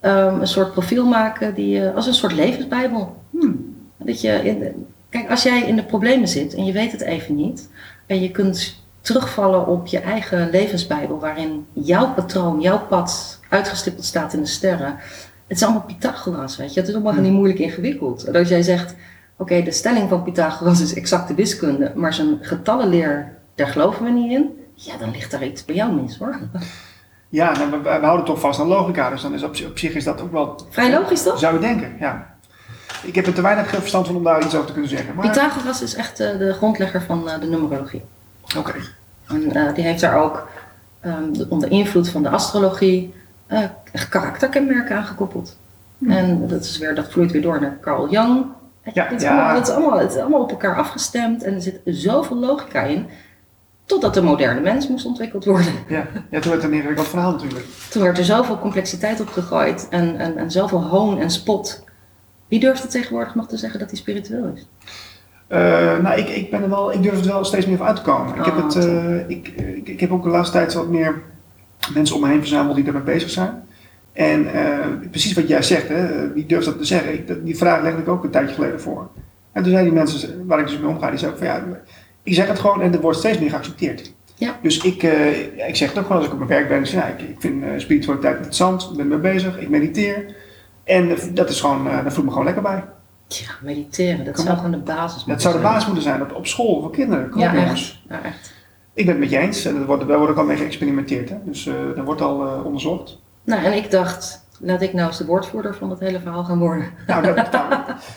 ehm, 0.00 0.40
een 0.40 0.46
soort 0.46 0.72
profiel 0.72 1.06
maken 1.06 1.54
die, 1.54 1.84
eh, 1.86 1.94
als 1.94 2.06
een 2.06 2.14
soort 2.14 2.32
levensbijbel. 2.32 3.16
Hmm. 3.30 3.74
Dat 3.98 4.20
je 4.20 4.28
in 4.28 4.58
de- 4.58 4.72
kijk, 5.08 5.30
als 5.30 5.42
jij 5.42 5.62
in 5.62 5.76
de 5.76 5.84
problemen 5.84 6.28
zit 6.28 6.54
en 6.54 6.64
je 6.64 6.72
weet 6.72 6.92
het 6.92 7.00
even 7.00 7.34
niet. 7.34 7.68
En 8.06 8.20
je 8.22 8.30
kunt 8.30 8.82
terugvallen 9.00 9.66
op 9.66 9.86
je 9.86 9.98
eigen 9.98 10.50
levensbijbel. 10.50 11.18
Waarin 11.18 11.66
jouw 11.72 12.12
patroon, 12.14 12.60
jouw 12.60 12.80
pad 12.88 13.40
uitgestippeld 13.54 14.04
staat 14.04 14.32
in 14.32 14.40
de 14.40 14.46
sterren. 14.46 14.96
Het 15.46 15.56
is 15.56 15.62
allemaal 15.62 15.82
Pythagoras, 15.82 16.56
weet 16.56 16.74
je. 16.74 16.80
Het 16.80 16.88
is 16.88 16.94
allemaal 16.94 17.12
niet 17.14 17.32
moeilijk 17.32 17.58
ingewikkeld. 17.58 18.24
En 18.24 18.34
als 18.36 18.48
jij 18.48 18.62
zegt, 18.62 18.94
oké, 19.36 19.62
de 19.62 19.70
stelling 19.72 20.08
van 20.08 20.22
Pythagoras 20.22 20.80
is 20.80 20.94
exacte 20.94 21.34
wiskunde. 21.34 21.92
Maar 21.94 22.14
zijn 22.14 22.38
getallenleer, 22.40 23.32
daar 23.54 23.66
geloven 23.68 24.04
we 24.04 24.10
niet 24.10 24.30
in. 24.30 24.50
Ja, 24.74 24.96
dan 24.98 25.10
ligt 25.10 25.30
daar 25.30 25.44
iets 25.44 25.64
bij 25.64 25.74
jou 25.74 25.92
mis 25.92 26.18
hoor. 26.18 26.38
Ja, 27.28 27.52
nou, 27.52 27.70
we, 27.70 27.78
we 27.82 27.88
houden 27.88 28.26
toch 28.26 28.40
vast 28.40 28.60
aan 28.60 28.66
logica, 28.66 29.10
dus 29.10 29.22
dan 29.22 29.34
is 29.34 29.42
op, 29.42 29.56
op 29.66 29.78
zich 29.78 29.94
is 29.94 30.04
dat 30.04 30.20
ook 30.20 30.32
wel... 30.32 30.60
Vrij 30.70 30.90
logisch 30.92 31.22
toch? 31.22 31.38
Zou 31.38 31.54
je 31.54 31.60
denken, 31.60 31.92
ja. 32.00 32.34
Ik 33.02 33.14
heb 33.14 33.26
er 33.26 33.34
te 33.34 33.42
weinig 33.42 33.68
verstand 33.68 34.06
van 34.06 34.16
om 34.16 34.22
daar 34.24 34.44
iets 34.44 34.54
over 34.54 34.66
te 34.66 34.72
kunnen 34.72 34.90
zeggen. 34.90 35.14
Maar, 35.14 35.26
Pythagoras 35.26 35.82
is 35.82 35.94
echt 35.94 36.20
eh, 36.20 36.38
de 36.38 36.52
grondlegger 36.52 37.02
van 37.02 37.28
eh, 37.28 37.40
de 37.40 37.46
numerologie. 37.46 38.02
Oké. 38.56 38.72
En 39.28 39.54
eh, 39.54 39.74
die 39.74 39.84
heeft 39.84 40.00
daar 40.00 40.22
ook 40.22 40.48
ehm, 41.00 41.32
de- 41.32 41.46
onder 41.48 41.70
invloed 41.70 42.08
van 42.08 42.22
de 42.22 42.28
astrologie 42.28 43.14
eh, 43.46 43.64
karakterkenmerken 44.08 44.96
aan 44.96 45.04
gekoppeld. 45.04 45.56
Hmm. 45.98 46.10
En 46.10 46.48
dat, 46.48 46.64
is 46.64 46.78
weer, 46.78 46.94
dat 46.94 47.10
vloeit 47.10 47.32
weer 47.32 47.42
door 47.42 47.60
naar 47.60 47.78
Carl 47.80 48.10
Jung. 48.10 48.46
Ja, 48.92 49.04
het, 49.04 49.20
is 49.20 49.22
ja. 49.22 49.30
allemaal, 49.30 49.54
het, 49.54 49.68
is 49.68 49.74
allemaal, 49.74 49.98
het 49.98 50.10
is 50.14 50.20
allemaal 50.20 50.40
op 50.40 50.50
elkaar 50.50 50.76
afgestemd 50.76 51.42
en 51.42 51.54
er 51.54 51.62
zit 51.62 51.80
zoveel 51.84 52.36
logica 52.36 52.82
in. 52.82 53.06
Totdat 53.84 54.14
de 54.14 54.22
moderne 54.22 54.60
mens 54.60 54.88
moest 54.88 55.06
ontwikkeld 55.06 55.44
worden. 55.44 55.72
Ja. 55.88 56.06
ja, 56.30 56.40
toen 56.40 56.50
werd 56.50 56.62
het 56.62 56.64
een 56.64 56.72
ingewikkeld 56.72 57.08
verhaal 57.08 57.32
natuurlijk. 57.32 57.64
Toen 57.90 58.02
werd 58.02 58.18
er 58.18 58.24
zoveel 58.24 58.58
complexiteit 58.58 59.20
op 59.20 59.28
gegooid 59.28 59.86
en, 59.90 60.18
en, 60.18 60.36
en 60.36 60.50
zoveel 60.50 60.82
hoon 60.82 61.18
en 61.18 61.30
spot. 61.30 61.84
Wie 62.48 62.60
durft 62.60 62.82
het 62.82 62.90
tegenwoordig 62.90 63.34
nog 63.34 63.48
te 63.48 63.56
zeggen 63.56 63.78
dat 63.78 63.90
hij 63.90 63.98
spiritueel 63.98 64.52
is? 64.54 64.66
Eh, 65.46 65.98
nou, 65.98 66.18
ik, 66.18 66.28
ik, 66.28 66.50
ben 66.50 66.62
er 66.62 66.68
wel, 66.68 66.92
ik 66.92 67.02
durf 67.02 67.20
er 67.20 67.26
wel 67.26 67.44
steeds 67.44 67.66
meer 67.66 67.76
van 67.76 67.86
uit 67.86 67.96
te 67.96 68.02
komen. 68.02 68.34
Ik, 68.34 68.44
heb 68.44 68.56
Oh, 68.56 68.64
het, 68.64 68.76
eh, 68.76 69.28
ik, 69.28 69.48
ik, 69.48 69.88
ik 69.88 70.00
heb 70.00 70.12
ook 70.12 70.22
de 70.22 70.28
laatste 70.28 70.56
tijd 70.56 70.74
wat 70.74 70.88
meer 70.88 71.22
mensen 71.94 72.16
om 72.16 72.22
me 72.22 72.28
heen 72.28 72.38
verzameld 72.38 72.74
die 72.74 72.84
daarmee 72.84 73.02
bezig 73.02 73.30
zijn. 73.30 73.62
En 74.12 74.52
eh, 74.54 74.86
precies 75.10 75.32
wat 75.32 75.48
jij 75.48 75.62
zegt, 75.62 75.88
hè, 75.88 76.32
wie 76.32 76.46
durft 76.46 76.64
dat 76.66 76.78
te 76.78 76.84
zeggen? 76.84 77.12
Ik, 77.12 77.44
die 77.44 77.56
vraag 77.56 77.82
legde 77.82 78.00
ik 78.00 78.08
ook 78.08 78.24
een 78.24 78.30
tijdje 78.30 78.54
geleden 78.54 78.80
voor. 78.80 79.08
En 79.52 79.62
toen 79.62 79.72
zeiden 79.72 79.92
die 79.92 80.00
mensen 80.02 80.46
waar 80.46 80.58
ik 80.60 80.66
dus 80.66 80.78
mee 80.78 80.88
omga, 80.88 81.10
die 81.10 81.18
zeiden 81.18 81.38
van 81.40 81.48
ja, 81.48 81.62
ik 82.22 82.34
zeg 82.34 82.46
het 82.48 82.58
gewoon 82.58 82.82
en 82.82 82.92
het 82.92 83.00
wordt 83.00 83.18
steeds 83.18 83.38
meer 83.38 83.50
geaccepteerd. 83.50 84.12
Ja. 84.34 84.56
Dus 84.62 84.78
ik, 84.78 85.02
eh, 85.02 85.56
ja, 85.56 85.64
ik 85.64 85.76
zeg 85.76 85.88
het 85.88 85.98
ook 85.98 86.02
gewoon 86.06 86.18
als 86.18 86.26
ik 86.26 86.32
op 86.32 86.38
mijn 86.38 86.50
werk 86.50 86.68
ben. 86.68 86.80
Dus 86.80 86.90
ja, 86.90 87.04
ik, 87.06 87.20
ik 87.20 87.36
vind 87.38 87.62
eh, 87.62 87.68
spiritualiteit 87.76 88.34
interessant, 88.36 88.82
ik 88.82 88.96
ben 88.96 89.12
ermee 89.12 89.32
bezig, 89.32 89.58
ik 89.58 89.68
mediteer. 89.68 90.34
En 90.84 91.10
eh, 91.10 91.16
dat 91.32 91.48
is 91.50 91.60
gewoon, 91.60 91.86
eh 91.88 91.92
daar 91.92 92.02
voel 92.12 92.18
ik 92.18 92.24
me 92.24 92.30
gewoon 92.30 92.44
lekker 92.44 92.62
bij. 92.62 92.84
Tja, 93.26 93.50
mediteren, 93.62 94.24
dat 94.24 94.34
Kom 94.34 94.44
zou 94.44 94.56
op. 94.56 94.62
gewoon 94.64 94.78
de 94.78 94.84
basis 94.92 95.14
moeten 95.24 95.32
Dat 95.32 95.42
zou 95.42 95.54
de 95.54 95.60
zijn. 95.60 95.72
basis 95.72 95.86
moeten 95.86 96.04
zijn 96.04 96.22
op, 96.22 96.34
op 96.34 96.46
school 96.46 96.80
voor 96.80 96.90
kinderen. 96.90 97.30
Kom 97.30 97.40
Ja, 97.40 97.54
echt. 97.54 97.98
Ja, 98.08 98.22
echt. 98.22 98.52
Ik 98.94 99.04
ben 99.06 99.14
het 99.14 99.18
met 99.18 99.30
je 99.30 99.38
eens. 99.38 99.64
En 99.64 99.76
er 99.76 99.86
wordt, 99.86 100.08
daar 100.08 100.16
wordt 100.18 100.32
ook 100.32 100.38
al 100.38 100.44
mee 100.44 100.56
geëxperimenteerd. 100.56 101.28
Hè? 101.28 101.36
Dus 101.44 101.64
daar 101.94 102.04
wordt 102.04 102.20
al 102.20 102.46
eh, 102.46 102.64
onderzocht. 102.64 103.18
Nou, 103.44 103.64
en 103.64 103.72
ik 103.72 103.90
dacht, 103.90 104.46
laat 104.60 104.82
ik 104.82 104.92
nou 104.92 105.06
eens 105.08 105.18
de 105.18 105.24
woordvoerder 105.26 105.74
van 105.74 105.88
dat 105.88 106.00
hele 106.00 106.20
verhaal 106.20 106.44
gaan 106.44 106.58
worden. 106.58 106.86
Nou, 107.06 107.22
dat, 107.34 107.36
nou, 107.52 107.74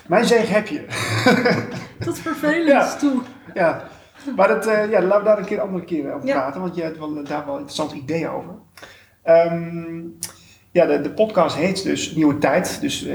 mijn 0.08 0.26
zegen 0.26 0.54
heb 0.54 0.68
je. 0.68 0.86
Tot 2.06 2.20
vervelend 2.20 2.68
Ja. 2.68 2.96
toe. 2.96 3.22
ja. 3.54 3.84
Maar 4.36 4.48
dat, 4.48 4.66
eh, 4.68 4.90
ja, 4.90 5.02
laten 5.02 5.20
we 5.20 5.26
daar 5.26 5.38
een 5.38 5.46
keer 5.46 5.62
andere 5.62 5.84
keer 5.86 6.14
over 6.14 6.28
Ja. 6.28 6.34
praten. 6.34 6.62
Want 6.62 6.76
je 6.76 6.82
hebt 6.82 6.98
wel, 6.98 7.24
daar 7.24 7.46
wel 7.46 7.54
interessante 7.56 7.96
ideeën 7.96 8.30
over. 8.30 8.52
Ehm, 9.24 10.00
ja, 10.72 10.86
de, 10.86 11.02
de 11.02 11.10
podcast 11.12 11.56
heet 11.56 11.84
dus 11.84 12.16
Nieuwe 12.16 12.38
Tijd. 12.38 12.78
Dus 12.82 13.08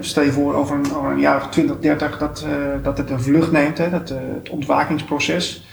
stel 0.00 0.22
je 0.22 0.32
voor 0.32 0.54
over 0.54 0.76
een, 0.76 0.94
over 0.94 1.10
een 1.10 1.20
jaar 1.20 1.36
of 1.36 1.48
20, 1.48 1.78
30 1.78 2.18
dat, 2.18 2.46
dat 2.82 2.98
het 2.98 3.10
een 3.10 3.20
vlucht 3.20 3.52
neemt. 3.52 3.78
Hè? 3.78 3.90
Dat, 3.90 4.08
het 4.08 4.48
ontwakingsproces. 4.50 5.66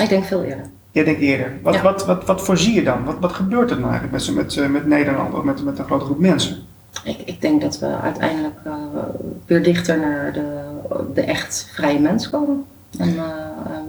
Ik 0.00 0.08
denk 0.08 0.24
veel 0.24 0.42
eerder. 0.42 0.64
Jij 0.92 1.04
denkt 1.04 1.20
eerder. 1.20 1.52
Wat, 1.62 1.74
Ja. 1.74 1.82
wat, 1.82 2.06
wat, 2.06 2.24
wat 2.24 2.42
voorzie 2.42 2.74
je 2.74 2.82
dan? 2.82 3.04
Wat, 3.04 3.16
wat 3.20 3.32
gebeurt 3.32 3.70
er 3.70 3.80
dan 3.80 3.90
eigenlijk 3.90 4.12
met, 4.12 4.34
met, 4.34 4.56
eh, 4.56 4.68
met 4.68 4.86
Nederland 4.86 5.34
of 5.34 5.42
met, 5.42 5.64
met 5.64 5.78
een 5.78 5.84
grote 5.84 6.04
groep 6.04 6.18
mensen? 6.18 6.56
Ik, 7.04 7.18
ik 7.24 7.40
denk 7.40 7.60
dat 7.62 7.78
we 7.78 7.86
uiteindelijk 8.02 8.54
eh, 8.64 8.72
weer 9.46 9.62
dichter 9.62 9.98
naar 9.98 10.32
de, 10.32 10.60
de 11.14 11.20
echt 11.20 11.70
vrije 11.74 12.00
mens 12.00 12.30
komen. 12.30 12.64
En 12.98 13.16
eh, 13.16 13.24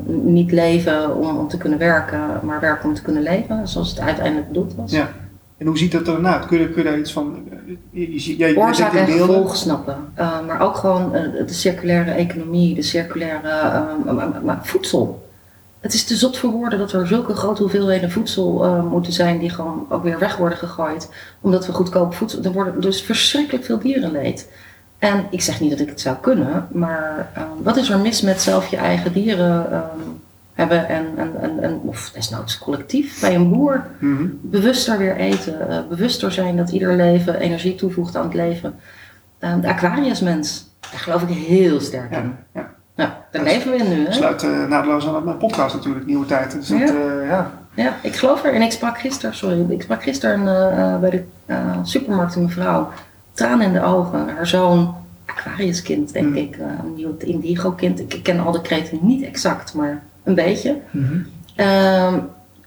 niet 0.06 0.52
leven 0.52 1.16
om, 1.16 1.38
om 1.38 1.48
te 1.48 1.58
kunnen 1.58 1.80
werken, 1.80 2.20
maar 2.44 2.60
werken 2.60 2.90
om 2.90 2.96
te 2.96 3.02
kunnen 3.02 3.24
leven, 3.24 3.68
zoals 3.68 3.90
het 3.90 4.00
uiteindelijk 4.00 4.48
bedoeld 4.48 4.76
was. 4.76 4.92
Ja. 4.92 5.10
En 5.58 5.68
hoe 5.68 5.78
ziet 5.78 5.92
dat 5.92 6.08
er 6.08 6.22
nou 6.22 6.36
uit? 6.36 6.46
Kun 6.46 6.60
je, 6.60 6.70
kun 6.70 6.84
je 6.84 6.90
daar 6.90 7.00
iets 7.00 7.14
van... 7.14 7.44
Je, 7.90 8.38
je, 8.38 8.58
Oorzaak 8.58 8.94
en 8.94 9.08
gevolg 9.08 9.56
snappen. 9.56 9.96
Uh, 10.20 10.46
maar 10.48 10.62
ook 10.62 10.76
gewoon 10.76 11.12
de 11.12 11.54
circulaire 11.54 12.12
economie, 12.12 12.76
de 12.76 12.82
circulaire 12.82 13.40
voedsel. 14.62 15.23
Het 15.84 15.94
is 15.94 16.04
te 16.04 16.16
zot 16.16 16.38
voor 16.38 16.52
woorden 16.52 16.80
dat 16.80 16.92
er 16.92 17.08
zulke 17.08 17.34
grote 17.34 17.62
hoeveelheden 17.62 18.12
voedsel 18.12 18.66
uh, 18.66 18.84
moeten 18.84 19.14
zijn 19.14 19.40
die 19.40 19.50
gewoon 19.50 19.86
ook 19.90 20.04
weer 20.04 20.20
weg 20.20 20.38
worden 20.38 20.58
gegooid. 20.58 21.10
Omdat 21.42 21.66
we 21.66 21.72
goedkoop 21.72 22.14
voedsel. 22.14 22.44
Er 22.44 22.52
worden 22.52 22.82
dus 22.82 23.02
verschrikkelijk 23.02 23.66
veel 23.66 23.80
dierenleed. 23.80 24.50
En 25.00 25.26
ik 25.30 25.42
zeg 25.42 25.60
niet 25.60 25.70
dat 25.70 25.80
ik 25.80 25.90
het 25.90 26.02
zou 26.02 26.16
kunnen, 26.22 26.68
maar 26.72 27.32
uh, 27.38 27.44
wat 27.64 27.78
is 27.78 27.90
er 27.90 28.00
mis 28.00 28.22
met 28.22 28.42
zelf 28.42 28.68
je 28.68 28.78
eigen 28.78 29.14
dieren 29.14 29.68
uh, 29.72 29.80
hebben 30.54 30.88
en, 30.88 31.06
en, 31.18 31.32
en, 31.42 31.64
en 31.64 31.80
of 31.86 32.12
desnoods 32.14 32.58
collectief 32.58 33.20
bij 33.20 33.36
een 33.36 33.50
boer 33.50 33.86
Mm 34.00 34.18
-hmm. 34.18 34.40
bewuster 34.42 34.98
weer 34.98 35.16
eten, 35.16 35.68
uh, 35.70 35.80
bewuster 35.90 36.32
zijn 36.32 36.58
dat 36.58 36.72
ieder 36.72 36.96
leven 36.96 37.40
energie 37.40 37.76
toevoegt 37.76 38.16
aan 38.16 38.26
het 38.26 38.34
leven. 38.34 38.76
Uh, 39.40 39.62
de 39.62 39.68
Aquariusmens, 39.68 40.66
daar 40.80 41.00
geloof 41.00 41.22
ik 41.22 41.30
heel 41.30 41.80
sterk 41.80 42.12
ja, 42.12 42.18
in. 42.18 42.36
Ja. 42.54 42.74
Nou, 42.96 43.10
daar 43.32 43.44
leven 43.44 43.72
we 43.72 43.78
in 43.78 43.90
nu. 43.90 44.06
Hè? 44.06 44.12
sluit 44.12 44.44
uh, 44.44 44.68
naadloos 44.68 45.08
aan 45.08 45.24
mijn 45.24 45.38
podcast 45.38 45.76
natuurlijk, 45.76 46.06
Nieuwe 46.06 46.26
Tijd. 46.26 46.52
Dus 46.52 46.68
dat, 46.68 46.80
ja. 46.80 47.22
ja. 47.28 47.52
Ja, 47.76 47.94
ik 48.02 48.16
geloof 48.16 48.44
er. 48.44 48.54
En 48.54 48.62
ik 48.62 48.72
sprak 48.72 49.00
gisteren, 49.00 49.36
sorry, 49.36 49.66
ik 49.70 49.82
sprak 49.82 50.04
gisteren 50.04 50.40
eh, 50.78 51.00
bij 51.00 51.10
de 51.10 51.24
supermarkt 51.84 52.36
een 52.36 52.42
mevrouw. 52.44 52.90
Tranen 53.32 53.66
in 53.66 53.74
de 53.74 53.82
ogen. 53.84 54.30
Haar 54.36 54.48
zoon, 54.48 54.96
Aquariuskind, 55.26 56.14
denk 56.14 56.26
Mm. 56.28 56.36
ik. 56.36 56.56
eh, 56.58 56.66
een 56.84 56.94
nieuw 56.96 57.16
indigo-kind. 57.18 58.00
Ik, 58.00 58.14
ik 58.14 58.24
ken 58.24 58.40
al 58.40 58.52
de 58.52 58.62
kreten 58.62 59.00
niet 59.02 59.24
exact, 59.24 59.74
maar 59.74 60.04
een 60.24 60.36
beetje. 60.36 60.78
Mhm. 60.92 61.18
Ehm, 61.56 62.20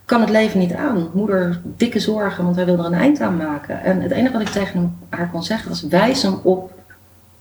kan 0.05 0.21
het 0.21 0.31
leven 0.31 0.59
niet 0.59 0.75
aan. 0.75 1.09
Moeder, 1.15 1.61
dikke 1.65 2.01
zorgen, 2.01 2.45
want 2.45 2.57
hij 2.57 2.65
wil 2.65 2.79
er 2.79 2.85
een 2.85 2.95
eind 2.95 3.21
aan 3.21 3.37
maken. 3.37 3.83
En 3.85 4.01
het 4.01 4.11
enige 4.13 4.33
wat 4.33 4.43
ik 4.43 4.49
tegen 4.49 4.97
haar 5.09 5.31
kon 5.31 5.43
zeggen 5.43 5.69
was: 5.69 5.83
wijs 5.83 6.23
hem 6.23 6.35
op 6.43 6.73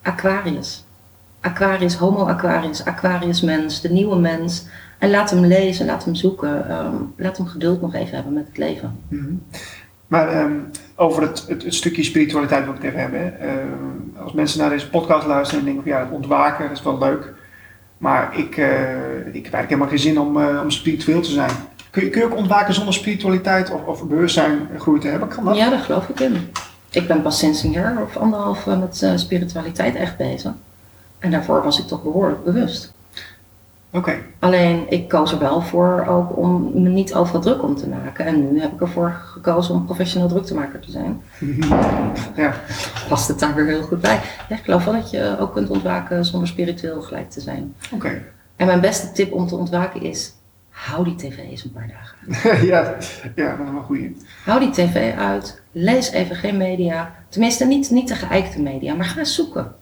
Aquarius. 0.02 0.85
Aquarius, 1.46 1.96
Homo 1.96 2.28
Aquarius, 2.28 2.86
Aquarius 2.86 3.42
mens, 3.42 3.82
de 3.82 3.90
nieuwe 3.90 4.16
mens. 4.16 4.66
En 4.98 5.10
laat 5.10 5.30
hem 5.30 5.46
lezen, 5.46 5.86
laat 5.86 6.06
hem 6.06 6.16
zoeken. 6.16 6.70
ehm, 6.70 6.96
laat 7.18 7.38
hem 7.38 7.48
geduld 7.48 7.82
nog 7.82 7.94
even 7.94 8.16
hebben 8.16 8.34
met 8.34 8.48
het 8.48 8.58
leven. 8.58 9.00
Mhm. 9.08 9.34
Maar 10.08 10.30
ehm, 10.30 10.52
over 10.96 11.22
het, 11.22 11.46
het, 11.48 11.64
het 11.64 11.74
stukje 11.74 12.04
spiritualiteit 12.04 12.64
wil 12.64 12.74
ik 12.74 12.82
het 12.82 12.88
even 12.88 13.00
hebben. 13.00 13.40
Ehm, 13.40 14.24
als 14.24 14.34
mensen 14.34 14.60
naar 14.60 14.70
deze 14.70 14.90
podcast 14.90 15.28
luisteren 15.28 15.60
en 15.60 15.66
denken 15.66 15.84
van 15.84 15.92
ja, 15.92 16.00
het 16.00 16.12
ontwaken, 16.12 16.68
dat 16.68 16.78
is 16.78 16.84
wel 16.84 16.98
leuk. 16.98 17.34
Maar 17.98 18.38
ik, 18.38 18.58
eh, 18.58 18.70
ik 19.18 19.46
heb 19.46 19.54
eigenlijk 19.54 19.70
helemaal 19.70 19.88
geen 19.88 20.00
zin 20.00 20.20
om, 20.20 20.42
eh, 20.42 20.62
om 20.64 20.72
spiritueel 20.72 21.22
te 21.22 21.32
zijn. 21.32 21.52
Kun 21.90 22.04
je, 22.04 22.10
kun 22.10 22.22
je 22.22 22.28
ook 22.28 22.38
ontwaken 22.38 22.74
zonder 22.74 22.94
spiritualiteit 22.94 23.72
of, 23.72 23.86
of 23.86 24.08
bewustzijn 24.08 24.68
groei 24.78 25.00
te 25.00 25.08
hebben? 25.08 25.28
Kan 25.28 25.46
dat? 25.46 25.56
Ja, 25.56 25.70
daar 25.70 25.80
geloof 25.80 26.10
ik 26.10 26.20
in. 26.20 26.36
Ik 26.90 27.08
ben 27.08 27.22
pas 27.22 27.40
sinds 27.40 27.64
een 27.64 27.72
jaar 27.72 28.02
of 28.02 28.18
anderhalf 28.18 28.68
eh, 28.68 28.80
met 28.80 29.12
spiritualiteit 29.16 29.96
echt 29.96 30.18
bezig. 30.18 30.52
En 31.26 31.32
daarvoor 31.32 31.64
was 31.64 31.80
ik 31.80 31.88
toch 31.88 32.04
behoorlijk 32.04 32.44
bewust. 32.44 32.94
Oké. 33.92 34.16
Alleen 34.40 34.86
ik 34.90 35.08
koos 35.08 35.32
er 35.32 35.40
wel 35.40 35.62
voor 35.62 36.06
ook 36.08 36.38
om 36.38 36.72
me 36.74 36.90
niet 36.90 37.14
overal 37.14 37.42
druk 37.42 37.64
om 37.64 37.76
te 37.76 37.90
maken. 37.90 38.26
En 38.26 38.54
nu 38.54 38.62
heb 38.62 38.74
ik 38.74 38.82
ervoor 38.82 39.12
gekozen 39.26 39.76
om 39.76 39.86
professioneel 39.86 40.28
druktemaker 40.28 40.80
te 40.80 40.92
zijn. 40.92 41.22
ja. 42.36 42.54
Past 43.10 43.28
het 43.28 43.40
daar 43.40 43.56
weer 43.56 43.66
heel 43.66 43.82
goed 43.82 44.02
bij. 44.02 44.20
Ja, 44.50 44.56
ik 44.56 44.64
geloof 44.64 44.86
wel 44.86 44.94
dat 44.94 45.10
je 45.10 45.36
ook 45.40 45.54
kunt 45.54 45.70
ontwaken 45.70 46.26
zonder 46.26 46.48
spiritueel 46.48 47.02
gelijk 47.02 47.30
te 47.30 47.42
zijn. 47.42 47.76
Oké. 47.94 48.22
En 48.56 48.66
mijn 48.66 48.82
beste 48.82 49.12
tip 49.12 49.34
om 49.34 49.48
te 49.48 49.56
ontwaken 49.56 50.02
is, 50.02 50.34
hou 50.70 51.04
die 51.04 51.16
tv 51.16 51.38
eens 51.38 51.64
een 51.64 51.72
paar 51.72 51.88
dagen. 51.88 52.18
ja, 52.68 52.96
ja, 53.36 53.56
dat 53.56 53.66
is 53.68 53.72
wel 53.74 53.82
goeie. 53.82 54.18
Hou 54.44 54.60
die 54.60 54.72
tv 54.72 55.16
uit, 55.18 55.62
lees 55.72 56.12
even 56.12 56.36
geen 56.36 56.58
media. 56.58 57.16
Tenminste, 57.30 57.66
niet, 57.66 57.90
niet 57.90 58.08
de 58.08 58.16
geëikte 58.16 58.62
media, 58.62 58.94
maar 58.94 59.06
ga 59.06 59.24
zoeken. 59.24 59.76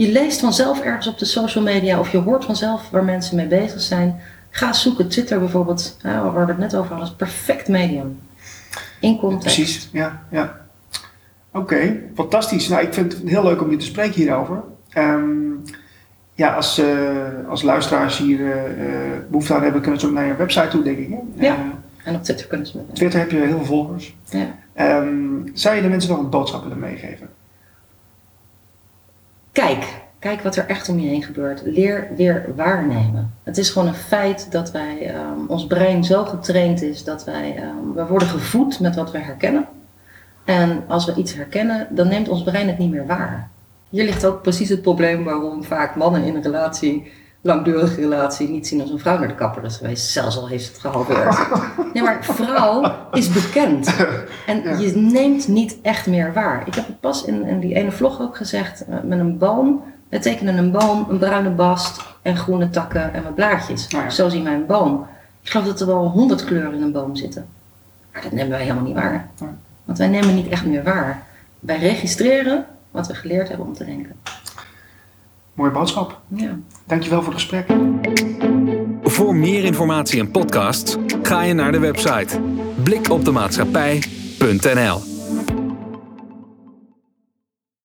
Je 0.00 0.12
leest 0.12 0.40
vanzelf 0.40 0.80
ergens 0.80 1.06
op 1.06 1.18
de 1.18 1.24
social 1.24 1.64
media 1.64 1.98
of 1.98 2.12
je 2.12 2.18
hoort 2.18 2.44
vanzelf 2.44 2.90
waar 2.90 3.04
mensen 3.04 3.36
mee 3.36 3.46
bezig 3.46 3.80
zijn. 3.80 4.20
Ga 4.50 4.72
zoeken. 4.72 5.08
Twitter 5.08 5.38
bijvoorbeeld, 5.38 5.96
hè, 6.02 6.20
waar 6.20 6.46
we 6.46 6.52
het 6.52 6.58
net 6.58 6.76
over 6.76 6.90
hadden, 6.90 7.08
is 7.08 7.14
perfect 7.14 7.68
medium. 7.68 8.20
In 9.00 9.18
context. 9.18 9.56
Precies, 9.56 9.88
ja. 9.92 10.22
ja. 10.30 10.60
Oké, 11.52 12.02
fantastisch. 12.14 12.68
Nou, 12.68 12.82
ik 12.82 12.94
vind 12.94 13.12
het 13.12 13.22
heel 13.28 13.42
leuk 13.42 13.62
om 13.62 13.70
je 13.70 13.76
te 13.76 13.84
spreken 13.84 14.14
hierover. 14.14 14.62
Ehm, 14.90 15.50
ja, 16.34 16.54
als, 16.54 16.78
eh, 16.78 17.48
als 17.48 17.62
luisteraars 17.62 18.18
hier 18.18 18.40
eh, 18.40 18.64
eh, 18.64 19.22
behoefte 19.28 19.54
aan 19.54 19.62
hebben, 19.62 19.80
kunnen 19.80 20.00
ze 20.00 20.06
ook 20.06 20.12
naar 20.12 20.26
je 20.26 20.36
website 20.36 20.68
toe, 20.68 20.82
denk 20.82 20.98
ik. 20.98 21.08
Hè? 21.10 21.46
Ja. 21.46 21.56
En 22.04 22.14
op 22.14 22.22
Twitter 22.22 22.46
kunnen 22.46 22.66
ze 22.66 22.76
met 22.76 22.94
Twitter 22.94 23.20
heb 23.20 23.30
je 23.30 23.36
heel 23.36 23.48
veel 23.48 23.64
volgers. 23.64 24.16
Ja. 24.30 24.54
Ehm, 24.72 25.06
zou 25.52 25.76
je 25.76 25.82
de 25.82 25.88
mensen 25.88 26.10
nog 26.10 26.18
een 26.18 26.30
boodschap 26.30 26.62
willen 26.62 26.78
meegeven? 26.78 27.28
Kijk, 29.52 30.02
kijk 30.18 30.40
wat 30.40 30.56
er 30.56 30.66
echt 30.66 30.88
om 30.88 30.98
je 30.98 31.08
heen 31.08 31.22
gebeurt. 31.22 31.62
Leer 31.64 32.08
weer 32.16 32.52
waarnemen. 32.56 33.34
Het 33.42 33.58
is 33.58 33.70
gewoon 33.70 33.88
een 33.88 33.94
feit 33.94 34.52
dat 34.52 34.70
wij, 34.70 35.06
ehm, 35.06 35.46
ons 35.46 35.66
brein 35.66 36.04
zo 36.04 36.24
getraind 36.24 36.82
is 36.82 37.04
dat 37.04 37.24
wij, 37.24 37.56
ehm, 37.56 37.92
we 37.94 38.06
worden 38.06 38.28
gevoed 38.28 38.80
met 38.80 38.94
wat 38.94 39.10
we 39.10 39.18
herkennen. 39.18 39.68
En 40.44 40.84
als 40.88 41.04
we 41.04 41.14
iets 41.14 41.34
herkennen, 41.34 41.86
dan 41.90 42.08
neemt 42.08 42.28
ons 42.28 42.42
brein 42.42 42.66
het 42.66 42.78
niet 42.78 42.90
meer 42.90 43.06
waar. 43.06 43.50
Hier 43.88 44.04
ligt 44.04 44.24
ook 44.24 44.42
precies 44.42 44.68
het 44.68 44.82
probleem 44.82 45.24
waarom 45.24 45.64
vaak 45.64 45.96
mannen 45.96 46.24
in 46.24 46.34
een 46.34 46.42
relatie, 46.42 47.12
langdurige 47.40 48.00
relatie, 48.00 48.48
niet 48.48 48.66
zien 48.66 48.80
als 48.80 48.90
een 48.90 48.98
vrouw 48.98 49.18
naar 49.18 49.28
de 49.28 49.34
kapper 49.34 49.64
is 49.64 49.76
geweest. 49.76 50.10
Zelfs 50.10 50.36
al 50.38 50.48
heeft 50.48 50.66
het 50.68 50.78
gehalveerd. 50.78 51.38
Nee, 51.94 52.02
maar 52.02 52.24
vrouw 52.24 52.92
is 53.12 53.28
bekend. 53.32 53.96
En 54.46 54.62
Ja. 54.62 54.76
je 54.78 54.96
neemt 54.96 55.48
niet 55.48 55.78
echt 55.82 56.06
meer 56.06 56.32
waar. 56.32 56.66
Ik 56.66 56.74
heb 56.74 56.86
het 56.86 57.00
pas 57.00 57.24
in, 57.24 57.44
in 57.46 57.60
die 57.60 57.74
ene 57.74 57.92
vlog 57.92 58.20
ook 58.20 58.36
gezegd 58.36 58.84
eh, 58.84 58.96
met 59.04 59.18
een 59.18 59.38
boom. 59.38 59.82
We 60.08 60.18
tekenen 60.18 60.56
een 60.58 60.70
boom, 60.70 61.06
een 61.08 61.18
bruine 61.18 61.50
bast 61.50 62.00
en 62.22 62.36
groene 62.36 62.70
takken 62.70 63.14
en 63.14 63.22
wat 63.22 63.34
blaadjes. 63.34 63.86
Ja. 63.88 64.10
Zo 64.10 64.28
zien 64.28 64.44
wij 64.44 64.54
een 64.54 64.66
boom. 64.66 65.06
Ik 65.42 65.50
geloof 65.50 65.66
dat 65.66 65.80
er 65.80 65.86
wel 65.86 66.08
honderd 66.08 66.44
kleuren 66.44 66.74
in 66.74 66.82
een 66.82 66.92
boom 66.92 67.16
zitten. 67.16 67.46
Maar 68.12 68.22
dat 68.22 68.32
nemen 68.32 68.50
wij 68.50 68.60
helemaal 68.62 68.84
niet 68.84 68.94
waar. 68.94 69.28
Want 69.84 69.98
wij 69.98 70.08
nemen 70.08 70.34
niet 70.34 70.48
echt 70.48 70.66
meer 70.66 70.82
waar. 70.82 71.22
Wij 71.60 71.78
registreren 71.78 72.66
wat 72.90 73.06
we 73.06 73.14
geleerd 73.14 73.48
hebben 73.48 73.66
om 73.66 73.74
te 73.74 73.84
denken. 73.84 74.12
Mooie 75.60 75.72
boodschap. 75.72 76.20
Ja. 76.28 76.58
Dankjewel 76.86 77.22
voor 77.22 77.32
het 77.32 77.42
gesprek. 77.42 77.66
Voor 79.02 79.34
meer 79.34 79.64
informatie 79.64 80.20
en 80.20 80.30
podcasts 80.30 80.96
ga 81.22 81.42
je 81.42 81.54
naar 81.54 81.72
de 81.72 81.78
website 81.78 82.40
blikopdemaatschappij.nl 82.82 85.09